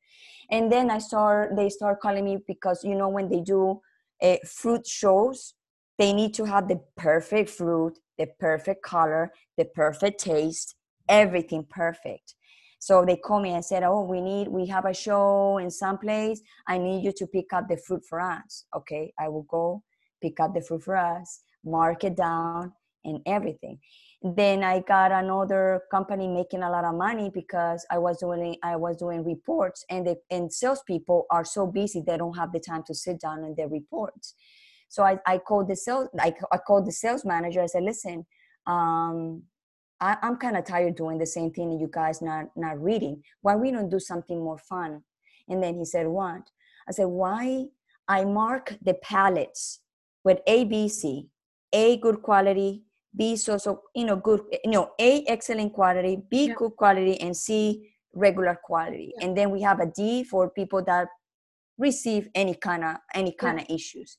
[0.49, 3.81] And then i start they start calling me because you know when they do
[4.21, 5.53] uh, fruit shows
[5.97, 10.75] they need to have the perfect fruit the perfect color the perfect taste
[11.09, 12.33] everything perfect.
[12.79, 15.97] So they call me and said oh we need we have a show in some
[15.97, 16.41] place.
[16.67, 18.65] I need you to pick up the fruit for us.
[18.75, 19.83] Okay i will go
[20.21, 23.79] pick up the fruit for us mark it down and everything.
[24.23, 28.75] Then i got another company making a lot of money because i was doing i
[28.75, 32.83] was doing reports and the and salespeople are so busy they don't have the time
[32.87, 34.33] to sit down and their reports.
[34.89, 37.61] So i, I called the sales I, I called the sales manager.
[37.61, 38.25] I said listen
[38.65, 39.43] um,
[40.01, 43.21] I, am kind of tired doing the same thing and you guys not not reading.
[43.41, 45.03] Why we don't do something more fun?
[45.47, 46.41] And then he said what?
[46.89, 47.65] I said why
[48.07, 49.81] i mark the pallets
[50.23, 51.29] with A, B, C.
[51.73, 52.83] A good quality
[53.17, 56.53] B so so you know good you know A excellent quality, B yeah.
[56.55, 59.13] good quality, and C regular quality.
[59.17, 59.25] Yeah.
[59.25, 61.07] And then we have a D for people that
[61.77, 63.65] receive any kind of any kind yeah.
[63.65, 64.17] of issues.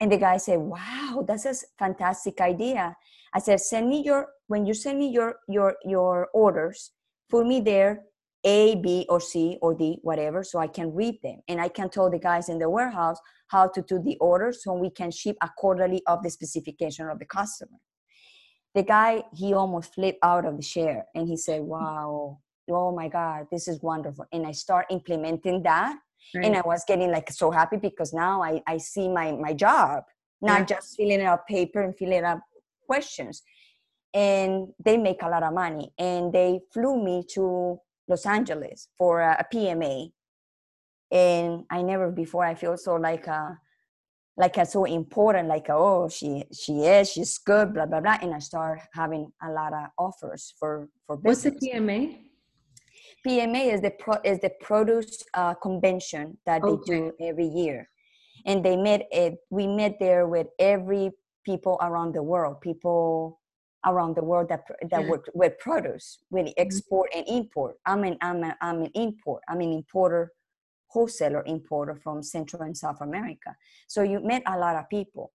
[0.00, 2.96] And the guy said, "Wow, that's a fantastic idea."
[3.34, 6.92] I said, "Send me your when you send me your your your orders,
[7.30, 8.04] put me there
[8.44, 11.88] A, B, or C or D, whatever, so I can read them and I can
[11.88, 13.18] tell the guys in the warehouse
[13.52, 17.26] how to do the orders so we can ship accordingly of the specification of the
[17.26, 17.78] customer."
[18.74, 22.38] the guy he almost flipped out of the chair and he said wow
[22.70, 25.96] oh my god this is wonderful and i start implementing that
[26.34, 26.44] right.
[26.44, 30.04] and i was getting like so happy because now i, I see my my job
[30.40, 30.76] not yeah.
[30.76, 32.40] just filling out paper and filling out
[32.86, 33.42] questions
[34.14, 37.78] and they make a lot of money and they flew me to
[38.08, 40.10] los angeles for a, a pma
[41.12, 43.56] and i never before i feel so like a
[44.38, 48.34] like a, so important like oh she she is she's good blah blah blah and
[48.34, 51.44] i start having a lot of offers for for business.
[51.44, 52.18] what's the pma
[53.26, 56.92] pma is the pro is the produce uh, convention that okay.
[56.92, 57.88] they do every year
[58.46, 61.10] and they met it we met there with every
[61.44, 63.38] people around the world people
[63.84, 65.08] around the world that that yeah.
[65.08, 66.62] work with produce with mm-hmm.
[66.62, 67.28] export mm-hmm.
[67.28, 70.32] and import i'm an i'm, a, I'm an import i'm an importer
[70.92, 73.56] wholesaler importer from Central and South America.
[73.86, 75.32] So you met a lot of people.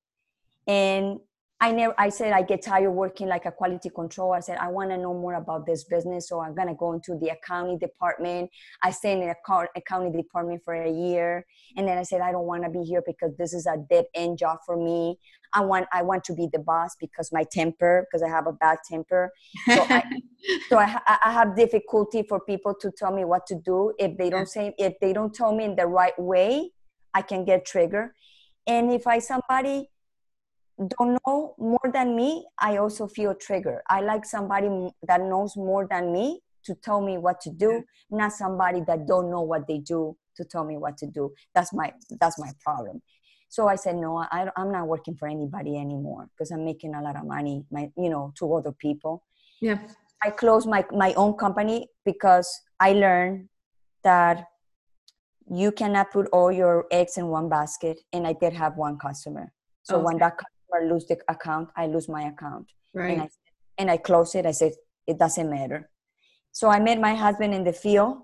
[0.68, 1.20] And
[1.60, 4.34] I never I said I get tired working like a quality control.
[4.34, 7.18] I said I want to know more about this business, so I'm gonna go into
[7.18, 8.52] the accounting department.
[8.84, 9.36] I stayed in the
[9.76, 11.46] accounting department for a year,
[11.76, 14.06] and then I said I don't want to be here because this is a dead
[14.14, 15.18] end job for me.
[15.52, 18.54] I want I want to be the boss because my temper because I have a
[18.54, 19.32] bad temper.
[19.66, 20.04] So I,
[20.70, 24.30] so I, I have difficulty for people to tell me what to do if they
[24.30, 26.70] don't say if they don't tell me in the right way.
[27.16, 28.12] I can get triggered,
[28.68, 29.90] and if I somebody
[30.78, 33.82] don't know more than me, I also feel triggered.
[33.90, 34.70] I like somebody
[35.08, 39.32] that knows more than me to tell me what to do, not somebody that don't
[39.32, 41.34] know what they do to tell me what to do.
[41.56, 43.02] That's my that's my problem.
[43.50, 47.02] So I said no, I, I'm not working for anybody anymore because I'm making a
[47.02, 49.24] lot of money, my you know, to other people.
[49.62, 49.80] Yeah.
[50.24, 52.48] I closed my my own company because
[52.80, 53.50] I learned
[54.04, 54.46] that
[55.50, 59.54] you cannot put all your eggs in one basket, and I did have one customer.
[59.84, 60.06] So oh, okay.
[60.06, 60.38] when that
[60.68, 62.72] customer lose the account, I lose my account.
[62.94, 63.12] Right.
[63.12, 63.30] And I,
[63.78, 64.46] and I close it.
[64.46, 64.74] I said,
[65.06, 65.90] it doesn't matter.
[66.52, 68.18] So I met my husband in the field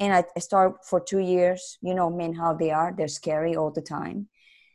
[0.00, 1.78] and I start for two years.
[1.80, 2.94] You know, men, how they are.
[2.96, 4.28] They're scary all the time.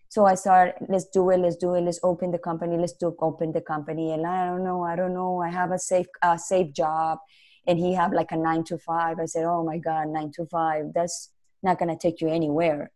[0.10, 3.16] So I start, let's do it, let's do it, let's open the company, let's do
[3.20, 4.14] open the company.
[4.14, 5.42] And I don't know, I don't know.
[5.42, 7.18] I have a safe, uh, safe job.
[7.66, 9.20] And he have like a nine to five.
[9.20, 10.94] I said, oh my God, nine to five.
[10.94, 11.32] That's
[11.64, 12.92] not gonna take you anywhere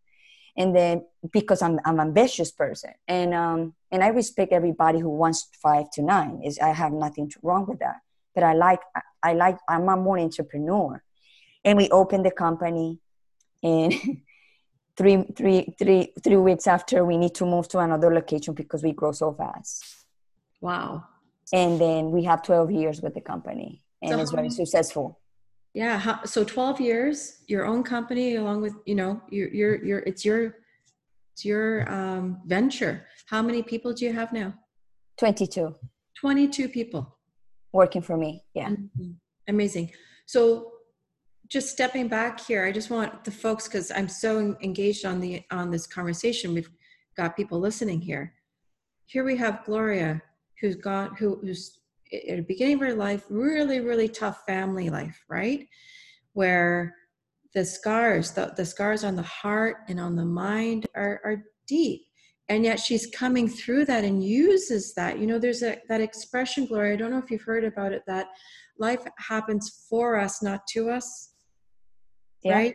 [0.58, 2.92] and then because I'm I'm ambitious person.
[3.06, 6.42] And um and I respect everybody who wants five to nine.
[6.44, 8.00] Is I have nothing wrong with that.
[8.34, 8.80] But I like
[9.22, 11.02] I like I'm a more entrepreneur.
[11.64, 12.98] And we opened the company
[13.62, 13.94] and
[14.96, 18.92] three three three three weeks after we need to move to another location because we
[18.92, 19.84] grow so fast.
[20.60, 21.04] Wow.
[21.52, 23.82] And then we have 12 years with the company.
[24.02, 25.18] And so it's very successful
[25.78, 29.98] yeah how, so 12 years your own company along with you know your your your
[30.00, 30.56] it's your
[31.32, 33.06] it's your um, venture.
[33.26, 34.54] How many people do you have now?
[35.18, 35.72] 22
[36.20, 37.16] 22 people.
[37.72, 38.70] Working for me yeah.
[38.70, 39.12] Mm-hmm.
[39.46, 39.92] amazing.
[40.26, 40.72] So
[41.48, 45.42] just stepping back here i just want the folks because i'm so engaged on the
[45.52, 46.54] on this conversation.
[46.54, 46.72] We've
[47.16, 48.24] got people listening here.
[49.06, 50.10] Here we have gloria
[50.60, 51.78] who's got who, who's
[52.12, 55.66] at the beginning of her life, really, really tough family life, right?
[56.32, 56.94] Where
[57.54, 62.02] the scars, the, the scars on the heart and on the mind are, are deep.
[62.48, 65.18] and yet she's coming through that and uses that.
[65.18, 68.02] You know there's a that expression gloria i don't know if you've heard about it
[68.06, 68.28] that
[68.78, 71.34] life happens for us not to us.
[72.42, 72.54] Yeah.
[72.54, 72.74] right?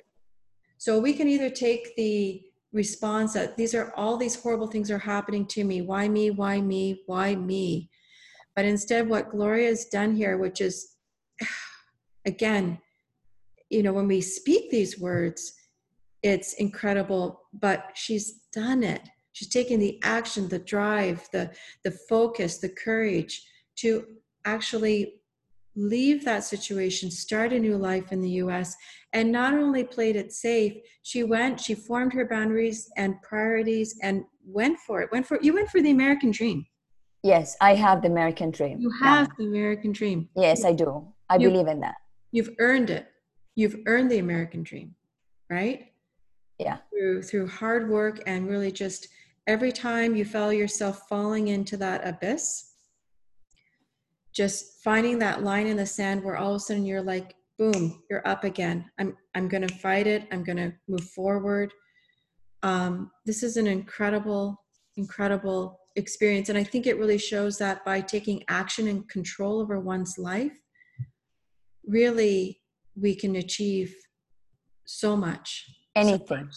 [0.78, 2.42] So we can either take the
[2.74, 5.82] response that these are all these horrible things are happening to me.
[5.82, 6.32] Why me?
[6.32, 7.04] Why me?
[7.06, 7.90] Why me
[8.56, 10.96] but instead what gloria has done here which is
[12.26, 12.78] again
[13.70, 15.54] you know when we speak these words
[16.24, 19.02] it's incredible but she's done it.
[19.34, 21.52] She's taken the action the drive the
[21.84, 23.46] the focus the courage
[23.78, 24.06] to
[24.46, 25.16] actually
[25.76, 28.76] leave that situation start a new life in the US
[29.12, 34.24] and not only played it safe she went she formed her boundaries and priorities and
[34.46, 36.64] went for it went for you went for the american dream
[37.24, 38.80] yes i have the american dream.
[38.80, 39.34] You have yeah.
[39.38, 40.30] the american dream.
[40.36, 41.08] Yes i do.
[41.30, 41.96] I you, believe in that.
[42.32, 43.08] You've earned it.
[43.56, 44.96] You've earned the american dream
[45.54, 45.88] right?
[46.60, 46.78] Yeah.
[46.90, 49.08] Through through hard work and really just
[49.48, 52.70] every time you feel yourself falling into that abyss
[54.34, 58.02] just finding that line in the sand where all of a sudden you're like boom
[58.10, 58.90] you're up again.
[59.00, 60.28] I'm i'm going to fight it.
[60.32, 61.72] I'm going to move forward.
[62.64, 64.60] Um, this is an incredible
[64.96, 69.80] incredible experience and i think it really shows that by taking action and control over
[69.80, 70.58] one's life
[71.86, 72.60] really
[72.96, 73.96] we can achieve
[74.86, 75.66] so much.
[75.96, 76.28] Anything.
[76.28, 76.56] so much.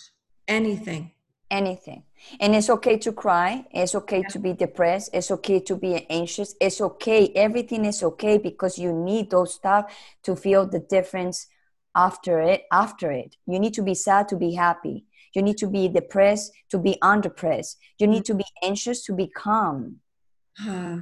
[0.49, 1.12] anything.
[1.51, 2.03] Anything.
[2.41, 4.28] And it's okay to cry it's okay yeah.
[4.28, 8.93] to be depressed it's okay to be anxious it's okay everything is okay because you
[8.93, 11.47] need those stuff to feel the difference
[11.95, 13.37] after it after it.
[13.47, 15.05] You need to be sad to be happy
[15.37, 18.26] you need to be depressed to be undepressed you need mm.
[18.26, 20.01] to be anxious to be calm.
[20.59, 20.99] Huh.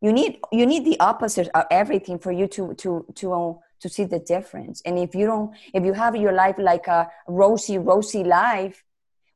[0.00, 4.04] you need you need the opposite of everything for you to to to to see
[4.04, 4.80] the difference.
[4.86, 8.82] And if you don't if you have your life like a rosy rosy life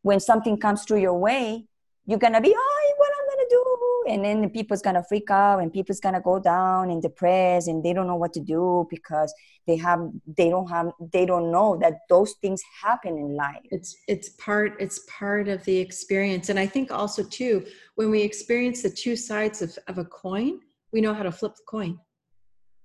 [0.02, 1.66] when something comes through your way,
[2.06, 3.60] you're gonna be, oh, what I'm gonna do,
[4.08, 7.82] and then the people's gonna freak out, and people's gonna go down and depressed, and
[7.84, 9.32] they don't know what to do because
[9.66, 10.00] they have,
[10.36, 13.62] they don't have, they don't know that those things happen in life.
[13.70, 17.64] It's it's part it's part of the experience, and I think also too
[17.96, 20.60] when we experience the two sides of, of a coin,
[20.92, 21.98] we know how to flip the coin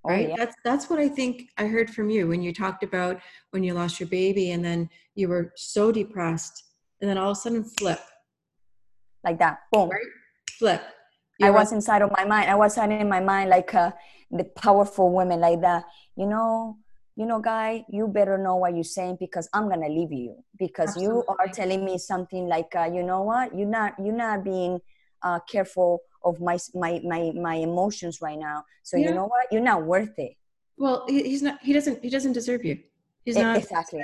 [0.04, 0.36] oh, right oh, yeah.
[0.36, 3.18] that's that's what i think i heard from you when you talked about
[3.52, 6.64] when you lost your baby and then you were so depressed
[7.04, 8.00] and then all of a sudden flip.
[9.22, 9.58] Like that.
[9.70, 9.90] Boom.
[9.90, 10.00] Right?
[10.52, 10.82] Flip.
[11.38, 11.76] You're I was right.
[11.76, 12.50] inside of my mind.
[12.50, 13.92] I was in my mind like uh,
[14.30, 15.84] the powerful women like that.
[16.16, 16.78] You know,
[17.16, 20.90] you know, guy, you better know what you're saying because I'm gonna leave you because
[20.90, 21.16] Absolutely.
[21.16, 24.80] you are telling me something like, uh, you know what, you're not, you're not being
[25.22, 28.64] uh, careful of my my my my emotions right now.
[28.82, 29.08] So yeah.
[29.08, 30.36] you know what, you're not worth it.
[30.76, 31.60] Well, he's not.
[31.62, 32.02] He doesn't.
[32.02, 32.78] He doesn't deserve you.
[33.24, 34.02] He's not exactly.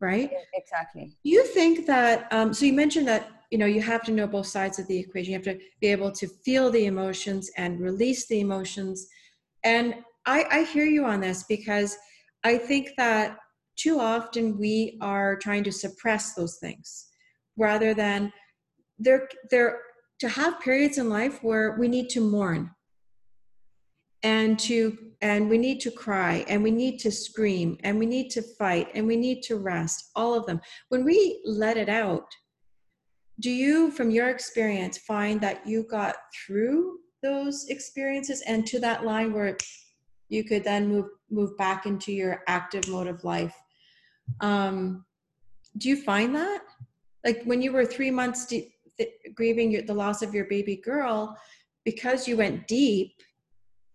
[0.00, 0.32] Right?
[0.54, 1.16] Exactly.
[1.22, 4.46] You think that, um, so you mentioned that, you know, you have to know both
[4.46, 5.32] sides of the equation.
[5.32, 9.06] You have to be able to feel the emotions and release the emotions.
[9.62, 11.94] And I, I hear you on this because
[12.44, 13.36] I think that
[13.76, 17.08] too often we are trying to suppress those things
[17.58, 18.32] rather than
[18.98, 19.80] they're, they're
[20.20, 22.70] to have periods in life where we need to mourn
[24.22, 28.30] and to and we need to cry and we need to scream and we need
[28.30, 32.26] to fight and we need to rest all of them when we let it out
[33.42, 36.14] do you from your experience find that you got
[36.46, 39.56] through those experiences and to that line where
[40.28, 43.54] you could then move move back into your active mode of life?
[44.40, 45.04] Um,
[45.76, 46.62] do you find that?
[47.24, 48.68] Like when you were three months th-
[49.34, 51.36] grieving your, the loss of your baby girl
[51.84, 53.12] because you went deep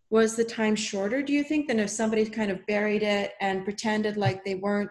[0.10, 3.66] was the time shorter do you think than if somebody kind of buried it and
[3.66, 4.90] pretended like they weren't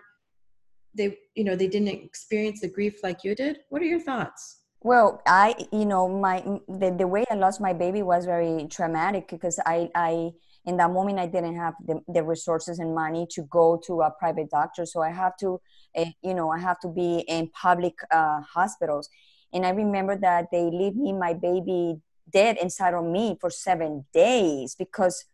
[0.96, 3.60] they you know they didn't experience the grief like you did?
[3.68, 4.60] What are your thoughts?
[4.82, 9.28] Well i you know my the, the way i lost my baby was very traumatic
[9.28, 10.30] because i i
[10.64, 14.10] in that moment i didn't have the, the resources and money to go to a
[14.10, 14.84] private doctor.
[14.86, 15.60] So i have to
[15.96, 19.08] uh, you know i have to be in public uh, hospitals.
[19.52, 21.96] And i remember that they leave me my baby
[22.30, 25.24] dead inside of me for seven days because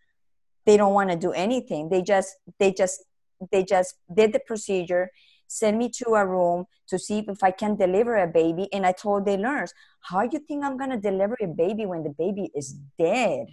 [0.66, 1.88] they don't want to do anything.
[1.88, 3.04] They just they just
[3.50, 5.10] they just did the procedure
[5.52, 8.92] sent me to a room to see if i can deliver a baby and i
[8.92, 12.14] told the nurse how do you think i'm going to deliver a baby when the
[12.18, 13.46] baby is dead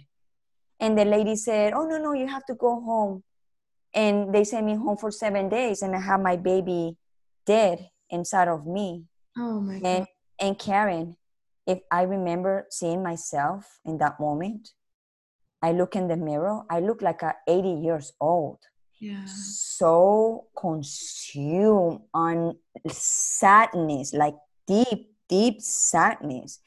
[0.80, 3.22] and the lady said oh no no you have to go home
[3.94, 6.96] and they sent me home for seven days and i have my baby
[7.46, 9.04] dead inside of me
[9.36, 10.06] oh my and, God.
[10.40, 11.16] and karen
[11.70, 14.70] if I remember seeing myself in that moment,
[15.62, 18.58] I look in the mirror, I look like a 80 years old.
[19.00, 19.24] Yeah.
[19.26, 24.34] So consumed on sadness, like
[24.66, 26.60] deep, deep sadness.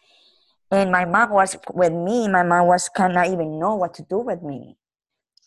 [0.72, 2.28] And my mom was with me.
[2.28, 4.78] My mom was cannot even know what to do with me.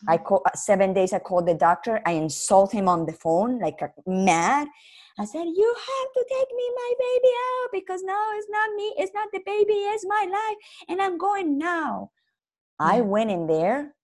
[0.07, 1.11] I call uh, seven days.
[1.11, 2.01] I called the doctor.
[2.05, 4.67] I insult him on the phone like mad.
[5.19, 8.93] I said, "You have to take me my baby out because now it's not me.
[8.97, 9.73] It's not the baby.
[9.73, 10.57] It's my life,
[10.87, 12.11] and I'm going now."
[12.79, 13.95] I went in there,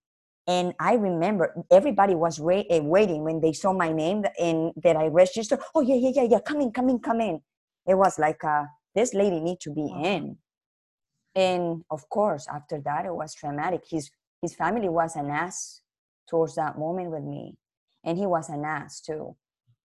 [0.48, 4.96] and I remember everybody was wait, uh, waiting when they saw my name and that
[4.96, 5.60] I registered.
[5.74, 6.40] Oh yeah, yeah, yeah, yeah.
[6.46, 7.42] Come in, come in, come in.
[7.88, 8.64] It was like, uh,
[8.96, 10.38] this lady need to be in.
[11.36, 13.82] And of course, after that, it was traumatic.
[13.90, 14.12] His
[14.44, 15.82] his family was an ass
[16.30, 17.56] towards that moment with me
[18.04, 19.36] and he was an ass too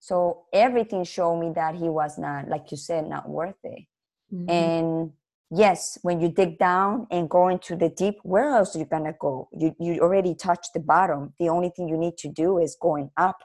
[0.00, 3.86] so everything showed me that he was not like you said not worthy
[4.32, 4.50] mm-hmm.
[4.50, 5.12] and
[5.50, 9.14] yes when you dig down and go into the deep where else are you gonna
[9.18, 9.48] go?
[9.56, 11.34] You, you already touched the bottom.
[11.38, 13.38] The only thing you need to do is going up.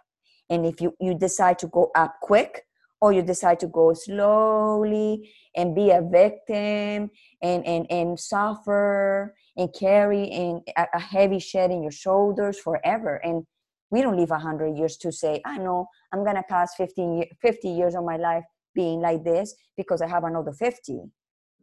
[0.49, 2.64] And if you you decide to go up quick
[3.01, 7.10] or you decide to go slowly and be a victim
[7.41, 13.16] and and and suffer and carry in a heavy shed in your shoulders forever.
[13.24, 13.45] And
[13.93, 17.93] we don't live 100 years to say i know i'm to pass 15 50 years
[17.95, 18.43] of my life
[18.74, 21.10] being like this because i have another 50 mm.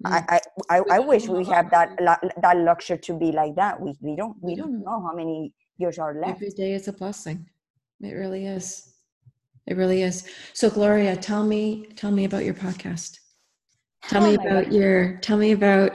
[0.04, 0.24] Mm.
[0.28, 0.40] I,
[0.70, 1.98] I, I wish we have that
[2.40, 3.80] that luxury to be like that.
[3.80, 6.36] We, we don't we don't know how many years are left.
[6.36, 7.48] Every day is a blessing.
[8.00, 8.94] It really is.
[9.66, 10.26] It really is.
[10.54, 13.18] So gloria tell me tell me about your podcast.
[14.08, 15.92] Tell oh me about your tell me about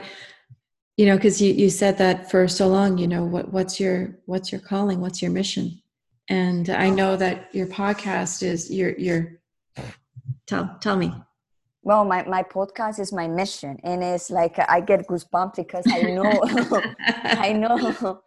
[0.96, 4.18] you know because you, you said that for so long you know what what's your
[4.26, 5.00] what's your calling?
[5.00, 5.82] What's your mission?
[6.28, 9.40] And i know that your podcast is your your
[10.46, 11.12] tell tell me
[11.86, 16.00] well my, my podcast is my mission and it's like i get goosebumps because i
[16.02, 16.32] know
[17.46, 18.20] i know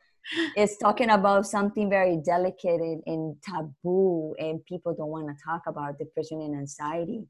[0.56, 5.62] it's talking about something very delicate and, and taboo and people don't want to talk
[5.68, 7.22] about depression and anxiety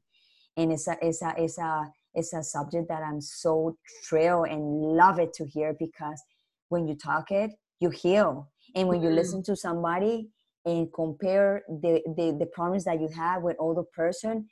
[0.56, 4.62] and it's a it's a it's a it's a subject that I'm so thrilled and
[4.62, 6.20] love it to hear because
[6.68, 8.50] when you talk it, you heal.
[8.74, 9.08] And when mm-hmm.
[9.08, 10.28] you listen to somebody
[10.64, 14.48] and compare the, the, the problems that you have with other person,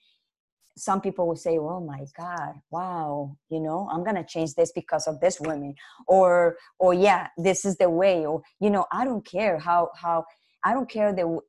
[0.78, 5.06] some people will say, "Oh my God, wow, you know, I'm gonna change this because
[5.06, 5.74] of this woman,"
[6.06, 10.24] or, "Or yeah, this is the way," or you know, I don't care how how
[10.64, 11.40] I don't care the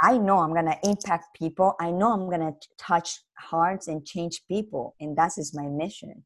[0.00, 1.74] I know I'm gonna impact people.
[1.78, 6.24] I know I'm gonna touch hearts and change people, and that is my mission.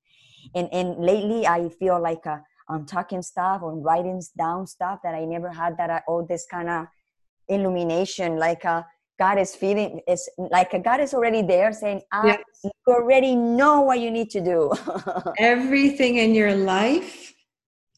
[0.55, 2.39] And and lately, I feel like uh,
[2.69, 5.77] I'm talking stuff or writing down stuff that I never had.
[5.79, 6.87] That I all this kind of
[7.49, 8.83] illumination, like uh,
[9.19, 10.01] God is feeding.
[10.09, 12.41] is like God is already there, saying, ah, "I yes.
[12.65, 14.73] you already know what you need to do."
[15.39, 17.35] Everything in your life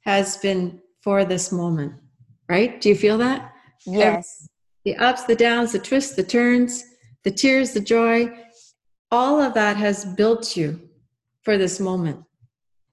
[0.05, 1.95] has been for this moment,
[2.49, 2.81] right?
[2.81, 3.53] Do you feel that?
[3.87, 4.49] Yes
[4.87, 6.85] the ups, the downs, the twists, the turns,
[7.25, 8.31] the tears, the joy,
[9.11, 10.81] all of that has built you
[11.43, 12.23] for this moment.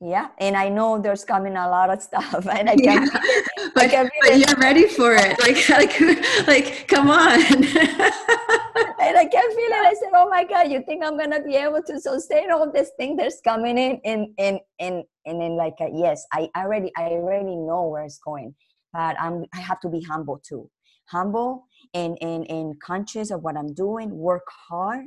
[0.05, 3.05] Yeah, and I know there's coming a lot of stuff, and I can, yeah.
[3.73, 5.39] but, can but you're ready for it.
[5.43, 7.39] Like, like, like, come on.
[7.39, 9.85] and I can feel it.
[9.91, 12.91] I said, "Oh my God, you think I'm gonna be able to sustain all this
[12.97, 17.03] thing that's coming in?" And and and and then, like, uh, yes, I already, I
[17.03, 18.55] already know where it's going,
[18.91, 20.69] but I'm, I have to be humble too.
[21.07, 25.05] Humble and and and conscious of what i'm doing work hard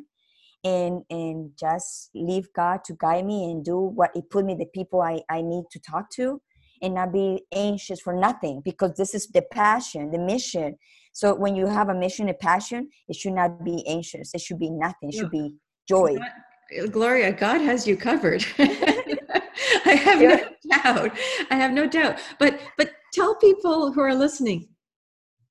[0.66, 4.70] and and just leave god to guide me and do what he put me the
[4.78, 6.40] people i i need to talk to
[6.82, 10.76] and not be anxious for nothing because this is the passion the mission.
[11.12, 14.34] So when you have a mission a passion it should not be anxious.
[14.34, 15.08] It should be nothing.
[15.10, 15.54] It should be
[15.88, 16.16] joy.
[16.16, 18.44] God, uh, gloria god has you covered.
[18.58, 20.38] I have no
[20.70, 21.12] doubt.
[21.50, 22.18] I have no doubt.
[22.38, 24.68] But but tell people who are listening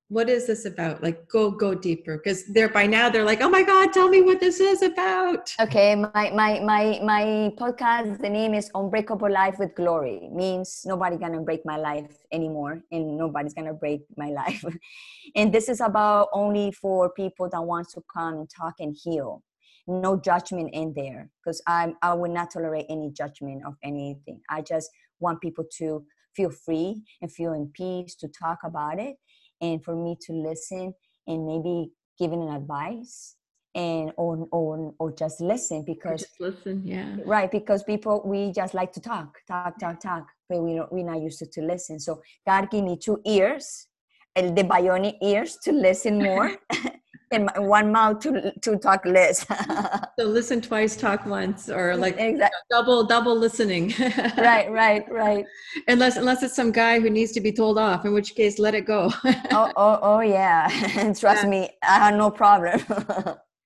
[0.10, 1.02] what is this about?
[1.02, 4.22] Like go go deeper because they're by now they're like oh my god tell me
[4.22, 5.52] what this is about.
[5.60, 11.18] Okay my my my my podcast the name is unbreakable life with glory means nobody
[11.18, 14.64] gonna break my life anymore and nobody's gonna break my life.
[15.36, 19.44] And this is about only for people that want to come and talk and heal.
[19.88, 24.42] No judgment in there because i'm i will not tolerate any judgment of anything.
[24.50, 26.06] I just want people to
[26.36, 29.16] feel free and feel in peace to talk about it
[29.62, 30.94] and for me to listen
[31.28, 33.36] and maybe giving an advice
[33.74, 37.18] and or or or just listen because just listen yeah.
[37.26, 41.06] Right because people we just like to talk talk talk talk but we don't, we're
[41.06, 42.00] not used to, to listen.
[42.00, 43.88] So god gave me two ears
[44.36, 46.52] the bionic ears to listen more
[47.32, 49.46] in one mouth to to talk less.
[50.20, 52.58] so listen twice, talk once, or mm, like exactly.
[52.70, 53.94] double double listening.
[54.38, 55.46] right, right, right.
[55.88, 58.76] Unless unless it's some guy who needs to be told off, in which case let
[58.76, 59.12] it go.
[59.24, 60.70] oh, oh, oh yeah.
[60.98, 61.50] And trust yeah.
[61.50, 62.82] me, I have no problem.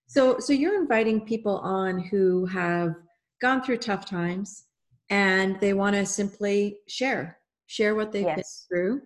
[0.08, 2.96] so so you're inviting people on who have
[3.42, 4.66] gone through tough times
[5.10, 8.36] and they want to simply share share what they've yes.
[8.70, 9.02] been through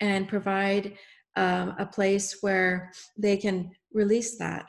[0.00, 0.96] and provide
[1.38, 4.66] um, a place where they can release that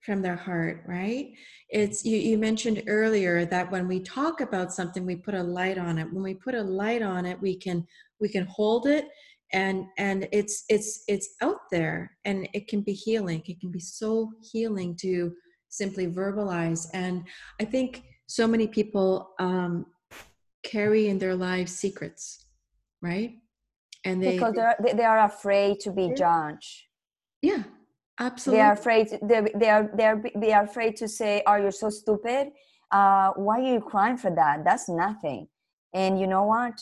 [0.00, 1.32] from their heart right?
[1.68, 5.78] It's you, you mentioned earlier that when we talk about something we put a light
[5.78, 6.12] on it.
[6.12, 7.86] When we put a light on it we can
[8.20, 9.06] we can hold it
[9.52, 13.42] and and it's it's it's out there and it can be healing.
[13.46, 15.32] It can be so healing to
[15.68, 16.86] simply verbalize.
[16.94, 17.24] And
[17.60, 19.86] i think so many people um,
[20.62, 22.46] carry in their lives secrets
[23.02, 23.32] right
[24.04, 26.84] and they because they're they are afraid to be judged.
[27.40, 27.64] Yeah
[28.18, 31.56] absolutely they are afraid they, they are they are they are afraid to say oh
[31.56, 32.48] you're so stupid?
[32.90, 34.64] Uh, why are you crying for that?
[34.64, 35.48] That's nothing.
[35.94, 36.74] And you know what?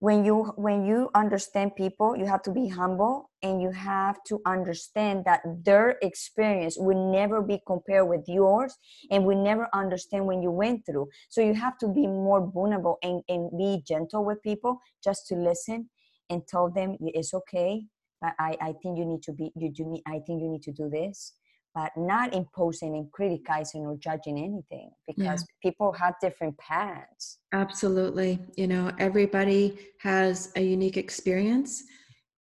[0.00, 4.40] When you when you understand people you have to be humble and you have to
[4.46, 8.74] understand that their experience will never be compared with yours
[9.12, 11.08] and we never understand when you went through.
[11.28, 15.36] So you have to be more vulnerable and, and be gentle with people just to
[15.36, 15.88] listen
[16.30, 17.84] and told them it's okay
[18.20, 20.62] but I, I think you need to be you do need i think you need
[20.62, 21.34] to do this
[21.74, 25.70] but not imposing and criticizing or judging anything because yeah.
[25.70, 27.38] people have different paths.
[27.52, 28.38] Absolutely.
[28.56, 31.82] You know, everybody has a unique experience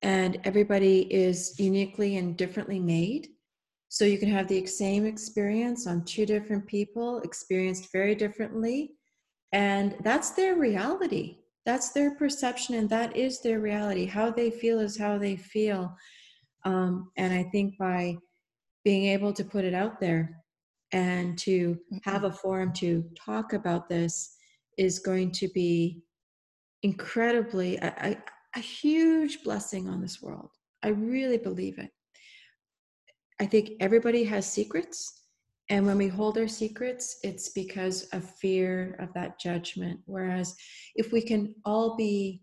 [0.01, 3.27] and everybody is uniquely and differently made.
[3.89, 8.91] So you can have the same experience on two different people, experienced very differently.
[9.51, 11.37] And that's their reality.
[11.69, 14.07] That's their perception, and that is their reality.
[14.07, 15.95] How they feel is how they feel.
[16.65, 18.17] Um, and I think by
[18.83, 20.41] being able to put it out there
[20.93, 24.35] and to have a forum to talk about this
[24.79, 26.01] is going to be
[26.81, 28.17] incredibly a, a,
[28.55, 30.49] a, huge blessing on this world
[30.81, 31.91] i really believe it
[33.41, 35.18] i think everybody has secrets
[35.69, 39.99] and when we hold our secrets it's because of fear of that judgment.
[40.05, 40.55] Whereas
[40.95, 42.41] if we can all be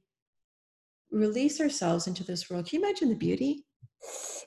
[1.10, 3.64] release ourselves into this world can you imagine the beauty?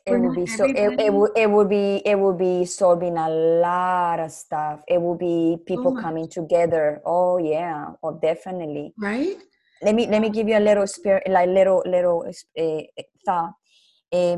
[0.06, 3.30] It would be so it, it would it would be it would be solving a
[3.30, 4.82] lot of stuff.
[4.88, 7.02] It would be people oh coming together.
[7.06, 7.92] Oh yeah.
[8.02, 8.94] Oh definitely.
[8.98, 9.38] Right?
[9.82, 12.26] Let me let me give you a little spirit like little little
[12.58, 12.82] uh,
[13.26, 13.54] thought.
[14.12, 14.38] Uh,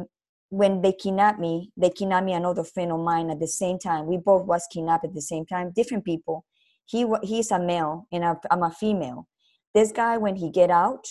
[0.52, 4.06] when they kidnapped me they kidnapped me another friend of mine at the same time.
[4.06, 6.46] We both was kidnapped at the same time different people.
[6.86, 9.28] He he's a male and i'm a female.
[9.74, 11.08] This guy when he get out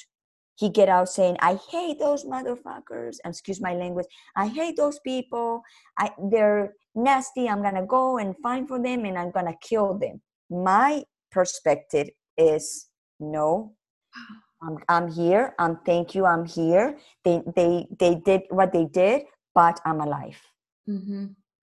[0.56, 4.06] he get out saying i hate those motherfuckers excuse my language
[4.36, 5.62] i hate those people.
[5.98, 7.48] I, they're nasty.
[7.48, 10.20] I'm gonna go and find for them and i'm gonna kill them.
[10.50, 13.72] My perspective is no
[14.62, 16.98] i'm, I'm here i'm thank you i'm here.
[17.24, 19.22] They they they did what they did
[19.54, 20.40] but i'm alive.
[20.88, 21.26] Mm-hmm.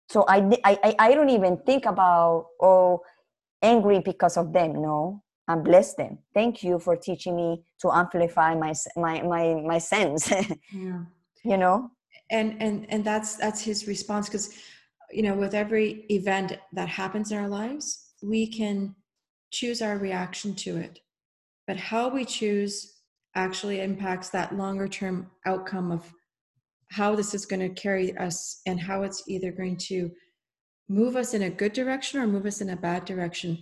[0.10, 3.02] so I, I i don't even think about oh
[3.62, 5.24] angry because of them no.
[5.48, 10.32] And bless them thank you for teaching me to amplify my my my, my sense
[10.72, 11.04] yeah.
[11.44, 11.92] you know?
[12.30, 14.54] And and and that's that's his response because
[15.12, 18.96] you know with every event that happens in our lives we can
[19.52, 21.00] choose our reaction to it
[21.68, 23.00] but how we choose
[23.36, 26.12] actually impacts that longer term outcome of
[26.90, 30.12] how this is going to carry us and how it's either going to
[30.90, 33.58] move us in a good direction or move us in a bad direction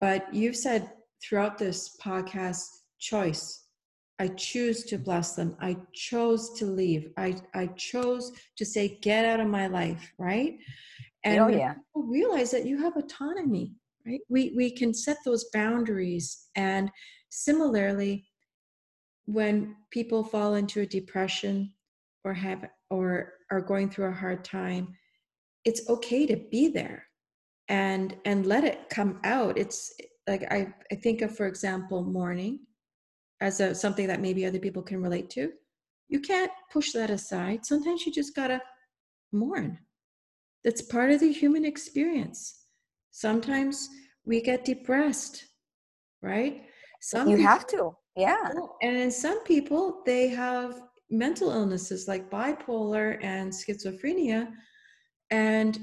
[0.00, 0.90] but you've said
[1.22, 2.66] throughout this podcast
[2.98, 3.64] choice.
[4.18, 5.56] I choose to bless them.
[5.60, 7.10] I chose to leave.
[7.16, 10.56] I, I chose to say, get out of my life, right?
[10.58, 11.74] Oh, and oh, yeah.
[11.94, 13.74] realize that you have autonomy,
[14.06, 14.20] right?
[14.28, 16.48] We, we can set those boundaries.
[16.54, 16.90] And
[17.28, 18.26] similarly,
[19.26, 21.72] when people fall into a depression
[22.24, 24.96] or have or are going through a hard time,
[25.64, 27.06] it's okay to be there
[27.68, 29.58] and and let it come out.
[29.58, 29.92] It's
[30.26, 32.60] like I, I think of for example mourning
[33.40, 35.52] as a, something that maybe other people can relate to.
[36.08, 37.66] You can't push that aside.
[37.66, 38.62] Sometimes you just gotta
[39.32, 39.78] mourn.
[40.64, 42.64] That's part of the human experience.
[43.10, 43.88] Sometimes
[44.24, 45.44] we get depressed
[46.22, 46.62] right
[47.06, 48.50] some you people, have to yeah.
[48.82, 54.48] and in some people they have mental illnesses like bipolar and schizophrenia
[55.30, 55.78] and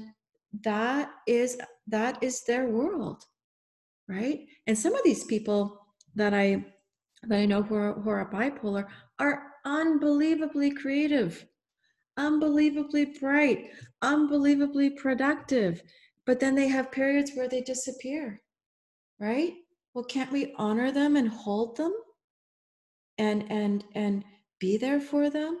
[0.62, 3.24] that is that is their world
[4.08, 4.40] right?
[4.66, 5.80] And some of these people
[6.14, 6.64] that i
[7.22, 8.86] that i know who are, who are bipolar
[9.18, 11.46] are unbelievably creative
[12.16, 13.70] unbelievably bright
[14.02, 15.82] unbelievably productive
[16.26, 18.40] but then they have periods where they disappear
[19.18, 19.54] right
[19.94, 21.94] well can't we honor them and hold them?
[23.16, 24.24] And and and
[24.58, 25.58] be there for them?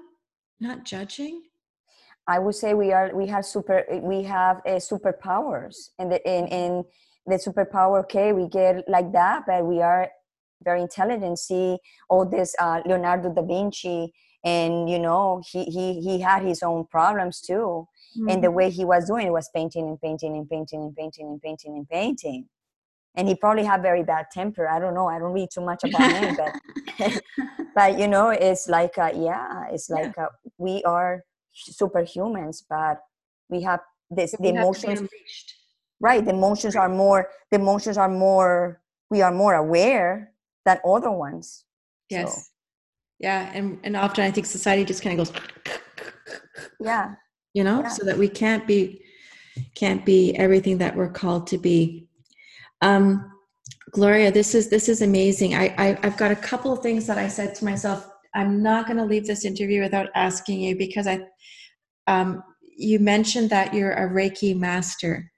[0.60, 1.42] Not judging?
[2.26, 6.84] I would say we are we have super we have uh, superpowers and in in
[7.26, 10.10] the superpower okay we get like that but we are
[10.62, 11.38] very intelligent.
[11.38, 11.78] See
[12.08, 14.12] all this uh, leonardo da vinci
[14.44, 17.86] and you know he he he had his own problems too.
[18.16, 18.28] Mm-hmm.
[18.28, 18.56] and the mm-hmm.
[18.56, 21.76] way he was doing it was painting and painting and painting and painting and painting
[21.76, 22.46] and painting
[23.16, 24.68] and he probably had very bad temper.
[24.68, 25.06] I don't know.
[25.06, 27.22] I don't read too much about him but
[27.74, 30.28] but you know it's like uh, yeah it's like uh,
[30.58, 31.24] we are
[31.70, 33.00] superhumans but
[33.48, 33.80] we have
[34.10, 35.08] this so the emotions
[36.00, 38.80] right the emotions are more the emotions are more
[39.10, 40.32] we are more aware
[40.64, 41.64] than other ones.
[42.10, 42.34] Yes.
[42.34, 42.42] So.
[43.20, 45.40] yeah and and often i think society just kind of goes
[46.80, 47.14] yeah.
[47.54, 47.88] You know yeah.
[47.88, 49.00] so that we can't be
[49.74, 52.08] can't be everything that we're called to be
[52.88, 53.04] um
[53.90, 55.54] gloria this is this is amazing.
[55.54, 58.86] I, I i've got a couple of things that i said to myself i'm not
[58.86, 61.16] going to leave this interview without asking you because i
[62.06, 62.42] um
[62.76, 65.30] you mentioned that you're a reiki master.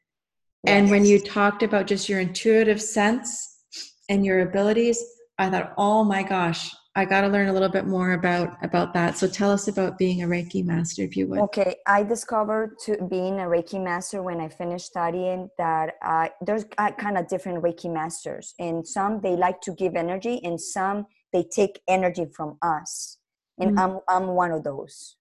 [0.66, 3.62] And when you talked about just your intuitive sense
[4.08, 5.02] and your abilities,
[5.38, 8.94] I thought, oh my gosh, I got to learn a little bit more about about
[8.94, 9.18] that.
[9.18, 11.38] So tell us about being a Reiki master, if you would.
[11.40, 16.64] Okay, I discovered to being a Reiki master when I finished studying that uh, there's
[16.78, 21.06] uh, kind of different Reiki masters, and some they like to give energy, and some
[21.34, 23.18] they take energy from us.
[23.58, 24.00] And mm-hmm.
[24.08, 25.16] I'm I'm one of those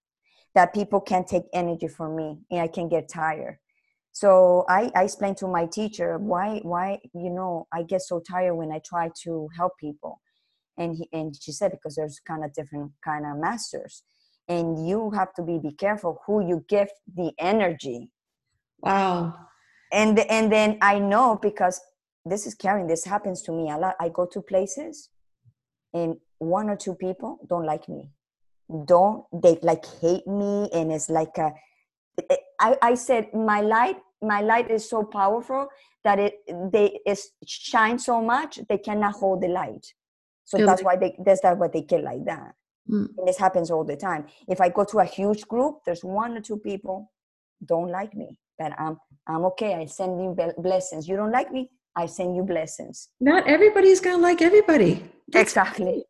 [0.54, 3.58] that people can take energy from me, and I can get tired
[4.16, 8.54] so I, I explained to my teacher why why you know I get so tired
[8.54, 10.22] when I try to help people,
[10.78, 14.02] and he, and she said because there's kind of different kind of masters,
[14.48, 18.10] and you have to be be careful who you give the energy.
[18.80, 19.34] Wow.
[19.92, 21.80] And and then I know because
[22.24, 22.86] this is Karen.
[22.86, 23.96] This happens to me a lot.
[24.00, 25.10] I go to places,
[25.94, 28.10] and one or two people don't like me.
[28.84, 30.68] Don't they like hate me?
[30.72, 31.52] And it's like a
[32.60, 35.68] I, I said my light my light is so powerful
[36.04, 36.34] that it
[36.72, 39.92] they is shine so much they cannot hold the light
[40.46, 42.54] so that's why they that's that what they get like that.
[42.88, 43.08] Mm.
[43.18, 44.26] and this happens all the time.
[44.48, 47.12] If i go to a huge group there's one or two people
[47.64, 48.96] don't like me but i'm
[49.26, 51.08] i'm okay i send you blessings.
[51.08, 53.08] You don't like me i send you blessings.
[53.20, 55.04] Not everybody's gonna like everybody.
[55.28, 56.04] That's exactly.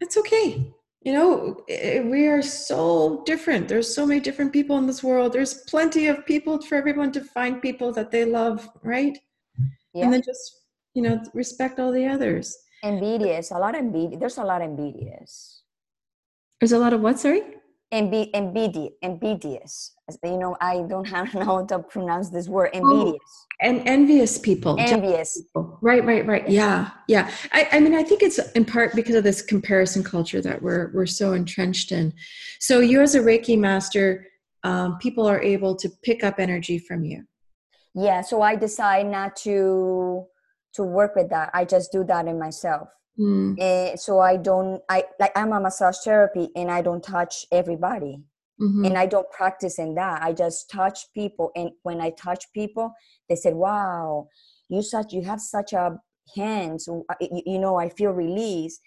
[0.00, 0.72] That's okay.
[1.02, 1.30] You know
[2.10, 3.68] we are so different.
[3.68, 5.32] There's so many different people in this world.
[5.32, 9.16] There's plenty of people for everyone to find people that they love right?
[9.94, 10.04] Yeah.
[10.04, 10.42] and then just
[10.94, 14.68] you know respect all the others envidious a lot of envidious there's a lot of
[14.68, 15.62] envidious
[16.60, 17.42] there's a lot of what sorry?
[17.92, 19.92] Envi- envidious envidious
[20.22, 24.36] you know i don't have know how to pronounce this word envidious oh, and envious
[24.38, 25.40] people envious.
[25.40, 25.78] people.
[25.80, 26.48] right right right.
[26.48, 27.30] Yeah yeah.
[27.50, 30.90] I, I mean i think it's in part because of this comparison culture that we're
[30.92, 32.12] we're so entrenched in.
[32.60, 34.26] So you as a reiki master
[34.64, 37.24] um, people are able to pick up energy from you.
[37.94, 40.26] Yeah so i decide not to
[40.78, 42.88] to work with that i just do that in myself
[43.18, 43.60] mm.
[43.60, 48.22] and so i don't i like i'm a massage therapy and i don't touch everybody
[48.60, 48.86] Mm-hmm.
[48.86, 50.22] And I don't practice in that.
[50.22, 51.52] I just touch people.
[51.54, 52.92] And when I touch people,
[53.28, 54.28] they said, wow,
[54.68, 55.98] you such you have such a
[56.34, 56.88] hands.
[57.20, 58.80] You know, I feel release.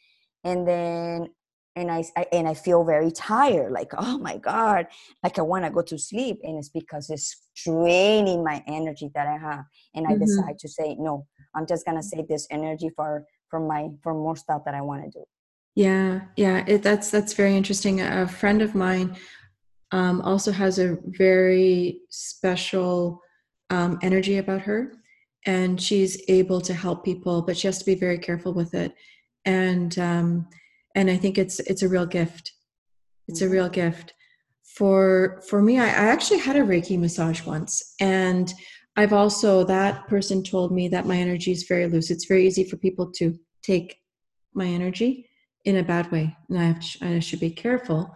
[0.44, 1.30] And then
[1.78, 4.88] and I, I, and I feel very tired, like oh my god,
[5.24, 9.26] like I want to go to sleep, and it's because it's draining my energy that
[9.26, 9.64] I have,
[9.96, 10.20] and I mm-hmm.
[10.20, 14.36] decide to say no, I'm just gonna save this energy for for my for more
[14.36, 15.26] stuff that I want to do.
[15.76, 18.02] Yeah, yeah, it, that's that's very interesting.
[18.02, 19.16] A friend of mine
[19.92, 23.22] um, also has a very special
[23.70, 24.94] um, energy about her
[25.46, 28.94] and she's able to help people but she has to be very careful with it
[29.46, 30.48] and um,
[30.96, 32.52] and i think it's it's a real gift
[33.28, 33.74] it's a real mm-hmm.
[33.74, 34.14] gift
[34.64, 38.54] for for me I, I actually had a reiki massage once and
[39.02, 42.64] i've also that person told me that my energy is very loose it's very easy
[42.64, 44.00] for people to take
[44.54, 45.28] my energy
[45.66, 48.16] in a bad way and i, to, I should be careful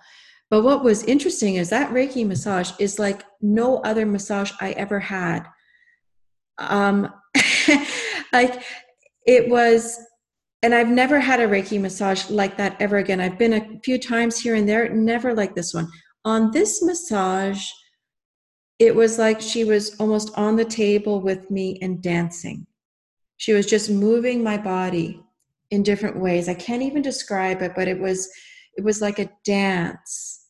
[0.50, 5.00] but what was interesting is that Reiki massage is like no other massage I ever
[5.00, 5.42] had.
[6.58, 7.12] Um,
[8.34, 8.62] like
[9.26, 10.00] it was,
[10.62, 13.20] and I've never had a Reiki massage like that ever again.
[13.20, 15.90] I've been a few times here and there, never like this one.
[16.26, 17.68] On this massage,
[18.80, 22.68] it was like she was almost on the table with me and dancing.
[23.38, 25.22] She was just moving my body
[25.72, 26.48] in different ways.
[26.48, 28.30] I can't even describe it, but it was
[28.78, 30.46] it was like a dance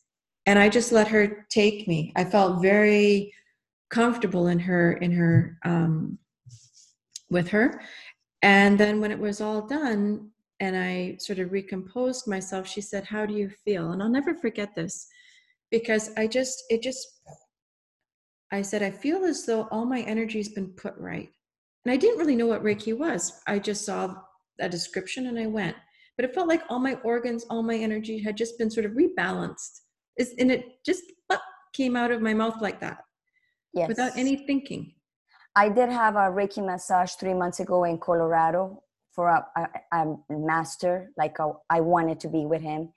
[0.46, 3.32] and i just let her take me i felt very
[3.90, 6.18] comfortable in her in her um,
[7.30, 7.80] with her
[8.42, 10.28] and then when it was all done
[10.60, 14.34] and i sort of recomposed myself she said how do you feel and i'll never
[14.34, 15.06] forget this
[15.70, 17.15] because i just it just
[18.52, 21.30] i said i feel as though all my energy has been put right
[21.86, 23.40] and I didn't really know what Reiki was.
[23.46, 24.16] I just saw
[24.58, 25.76] a description and I went.
[26.16, 28.92] But it felt like all my organs, all my energy had just been sort of
[28.92, 29.82] rebalanced.
[30.18, 31.04] And it just
[31.72, 33.04] came out of my mouth like that.
[33.72, 33.86] Yes.
[33.86, 34.94] Without any thinking.
[35.54, 38.82] I did have a Reiki massage three months ago in Colorado
[39.12, 42.92] for a, a, a master, like a, I wanted to be with him.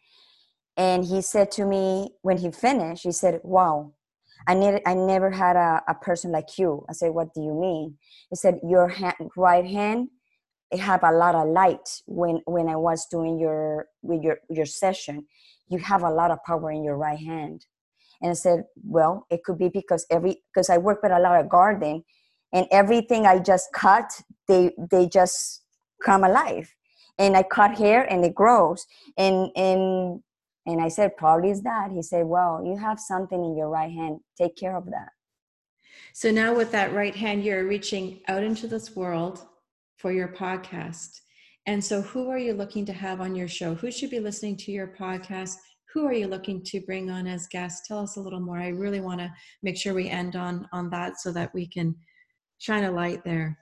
[0.78, 3.94] And he said to me when he finished, he said, Wow,
[4.48, 6.86] I I never had a, a person like you.
[6.90, 7.98] I said, What do you mean?
[8.30, 10.10] He said, Your hand, right hand
[10.72, 14.66] it have a lot of light when when I was doing your with your your
[14.66, 15.26] session.
[15.68, 17.66] You have a lot of power in your right hand.
[18.22, 21.40] And I said, Well, it could be because every because I work with a lot
[21.40, 22.04] of garden
[22.54, 25.64] and everything I just cut, they they just
[26.04, 26.74] come alive.
[27.18, 28.86] And I cut hair and it grows.
[29.18, 30.22] And and
[30.70, 31.92] and I said, Probably is that.
[31.92, 34.20] He said, Well, you have something in your right hand.
[34.38, 35.10] Take care of that.
[36.14, 39.46] So now with that right hand, you're reaching out into this world
[39.98, 41.20] for your podcast.
[41.66, 43.76] And so, who are you looking to have on your show?
[43.76, 45.56] Who should be listening to your podcast?
[45.94, 47.88] Who are you looking to bring on as guests?
[47.88, 48.58] Tell us a little more.
[48.58, 49.32] I really want to
[49.62, 51.96] make sure we end on on that so that we can
[52.60, 53.58] shine a light there.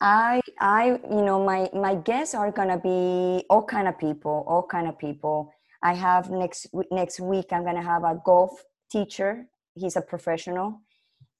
[0.00, 4.62] I I you know my my guests are gonna be all kind of people, all
[4.62, 5.52] kind of people.
[5.82, 7.46] I have next next week.
[7.52, 9.46] I'm gonna have a golf teacher.
[9.74, 10.80] He's a professional,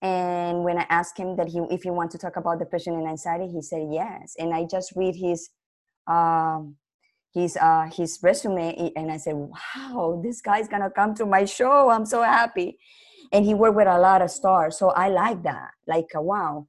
[0.01, 3.09] and when I asked him that he if he want to talk about depression and
[3.09, 4.35] anxiety, he said yes.
[4.39, 5.51] And I just read his
[6.07, 6.77] um,
[7.35, 11.91] his uh, his resume, and I said, wow, this guy's gonna come to my show.
[11.91, 12.79] I'm so happy.
[13.33, 15.71] And he worked with a lot of stars, so I like that.
[15.87, 16.69] Like uh, wow.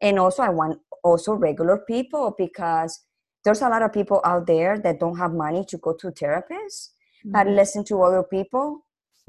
[0.00, 2.98] And also, I want also regular people because
[3.44, 6.90] there's a lot of people out there that don't have money to go to therapists.
[7.24, 8.84] But listen to other people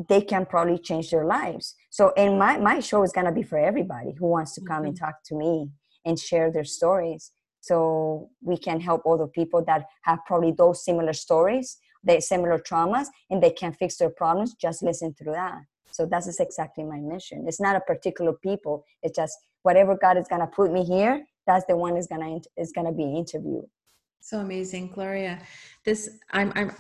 [0.09, 1.75] they can probably change their lives.
[1.89, 4.77] So, and my, my show is going to be for everybody who wants to come
[4.77, 4.87] mm-hmm.
[4.87, 5.69] and talk to me
[6.05, 7.31] and share their stories.
[7.61, 13.07] So we can help other people that have probably those similar stories, they similar traumas,
[13.29, 14.55] and they can fix their problems.
[14.55, 15.61] Just listen through that.
[15.91, 17.45] So that's exactly my mission.
[17.47, 18.83] It's not a particular people.
[19.03, 21.23] It's just whatever God is gonna put me here.
[21.45, 23.65] That's the one is gonna is gonna be interviewed.
[24.23, 25.39] So amazing, Gloria.
[25.83, 26.71] This I'm I'm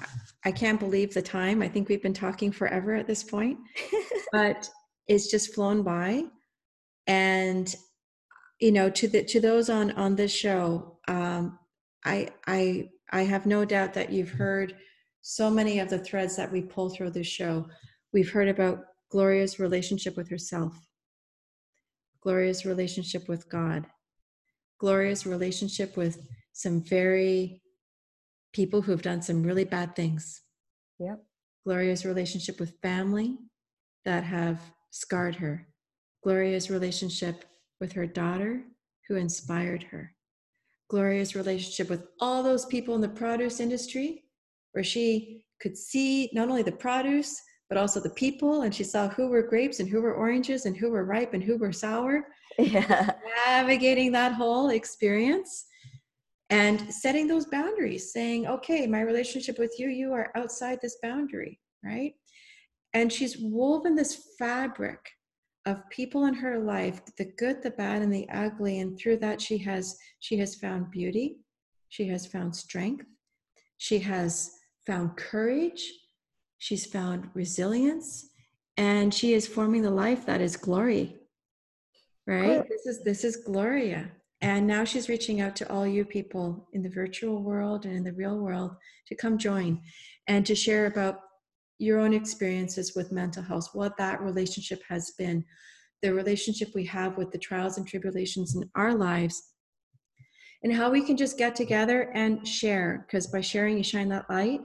[0.45, 1.63] I can't believe the time.
[1.63, 3.57] I think we've been talking forever at this point,
[4.31, 4.69] but
[5.07, 6.25] it's just flown by.
[7.07, 7.75] And
[8.59, 11.57] you know, to the to those on on this show, um,
[12.05, 14.75] I I I have no doubt that you've heard
[15.23, 17.65] so many of the threads that we pull through this show.
[18.13, 20.75] We've heard about Gloria's relationship with herself,
[22.21, 23.87] Gloria's relationship with God,
[24.77, 26.19] Gloria's relationship with
[26.53, 27.61] some very
[28.53, 30.41] people who have done some really bad things.
[30.99, 31.23] Yep.
[31.65, 33.37] Gloria's relationship with family
[34.05, 34.59] that have
[34.89, 35.67] scarred her.
[36.23, 37.45] Gloria's relationship
[37.79, 38.63] with her daughter
[39.07, 40.13] who inspired her.
[40.89, 44.23] Gloria's relationship with all those people in the produce industry
[44.73, 49.07] where she could see not only the produce but also the people and she saw
[49.07, 52.27] who were grapes and who were oranges and who were ripe and who were sour
[52.59, 53.11] yeah.
[53.47, 55.65] navigating that whole experience
[56.51, 61.59] and setting those boundaries saying okay my relationship with you you are outside this boundary
[61.83, 62.13] right?
[62.93, 64.99] And she's woven this fabric
[65.65, 69.39] of people in her life the good the bad and the ugly and through that
[69.39, 71.37] she has she has found beauty
[71.89, 73.05] she has found strength
[73.77, 74.51] she has
[74.87, 75.91] found courage
[76.57, 78.29] she's found resilience
[78.77, 81.15] and she is forming the life that is glory
[82.25, 82.67] right?
[82.67, 84.09] This is this is gloria
[84.41, 88.03] and now she's reaching out to all you people in the virtual world and in
[88.03, 88.75] the real world
[89.07, 89.79] to come join
[90.27, 91.19] and to share about
[91.77, 95.43] your own experiences with mental health, what that relationship has been,
[96.01, 99.41] the relationship we have with the trials and tribulations in our lives,
[100.63, 103.05] and how we can just get together and share.
[103.07, 104.61] Because by sharing, you shine that light.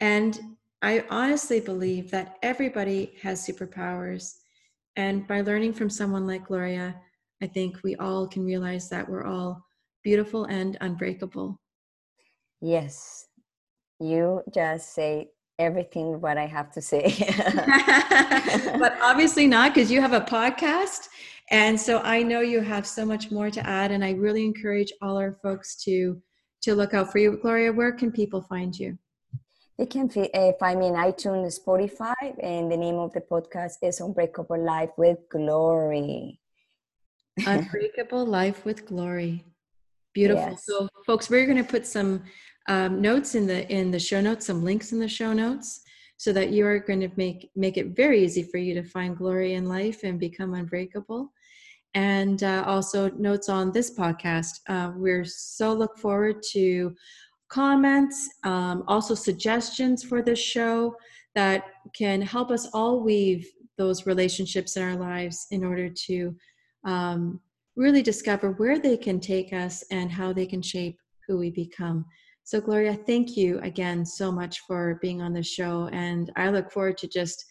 [0.00, 0.38] And
[0.80, 4.34] I honestly believe that everybody has superpowers.
[4.96, 6.96] And by learning from someone like Gloria,
[7.42, 9.66] I think we all can realize that we're all
[10.04, 11.60] beautiful and unbreakable.
[12.60, 13.26] Yes.
[13.98, 17.02] You just say everything what I have to say.
[18.78, 21.08] but obviously not because you have a podcast.
[21.50, 23.90] And so I know you have so much more to add.
[23.90, 26.22] And I really encourage all our folks to
[26.62, 27.38] to look out for you.
[27.42, 28.96] Gloria, where can people find you?
[29.78, 34.00] They can uh, find me in iTunes, Spotify, and the name of the podcast is
[34.00, 36.38] Unbreakable Life with Glory.
[37.46, 39.44] Unbreakable Life with Glory.
[40.14, 40.50] Beautiful.
[40.50, 40.64] Yes.
[40.66, 42.22] So, folks, we're going to put some
[42.68, 45.80] um, notes in the in the show notes, some links in the show notes,
[46.18, 49.16] so that you are going to make make it very easy for you to find
[49.16, 51.32] glory in life and become unbreakable.
[51.94, 54.60] and uh, also notes on this podcast.
[54.68, 56.94] Uh, we're so look forward to
[57.48, 60.94] comments, um, also suggestions for this show
[61.34, 61.64] that
[61.94, 63.46] can help us all weave
[63.76, 66.34] those relationships in our lives in order to
[66.84, 67.40] um,
[67.76, 72.04] really discover where they can take us and how they can shape who we become.
[72.44, 75.88] So, Gloria, thank you again so much for being on the show.
[75.92, 77.44] And I look forward to just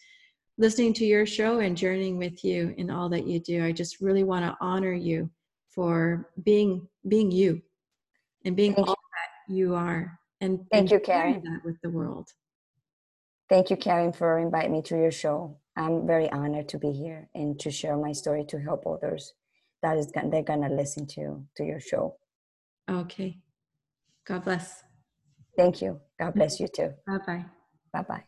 [0.58, 3.64] listening to your show and journeying with you in all that you do.
[3.64, 5.30] I just really want to honor you
[5.68, 7.62] for being being you
[8.44, 9.48] and being thank all you.
[9.48, 10.18] that you are.
[10.40, 11.42] And thank and you, Karen.
[11.42, 12.28] That with the world.
[13.48, 15.56] Thank you, Karen, for inviting me to your show.
[15.76, 19.32] I'm very honored to be here and to share my story to help others
[19.82, 22.16] that is they're gonna listen to to your show.
[22.88, 23.38] Okay.
[24.24, 24.84] God bless.
[25.56, 26.00] Thank you.
[26.18, 26.94] God bless you too.
[27.06, 27.44] Bye bye.
[27.92, 28.24] Bye bye.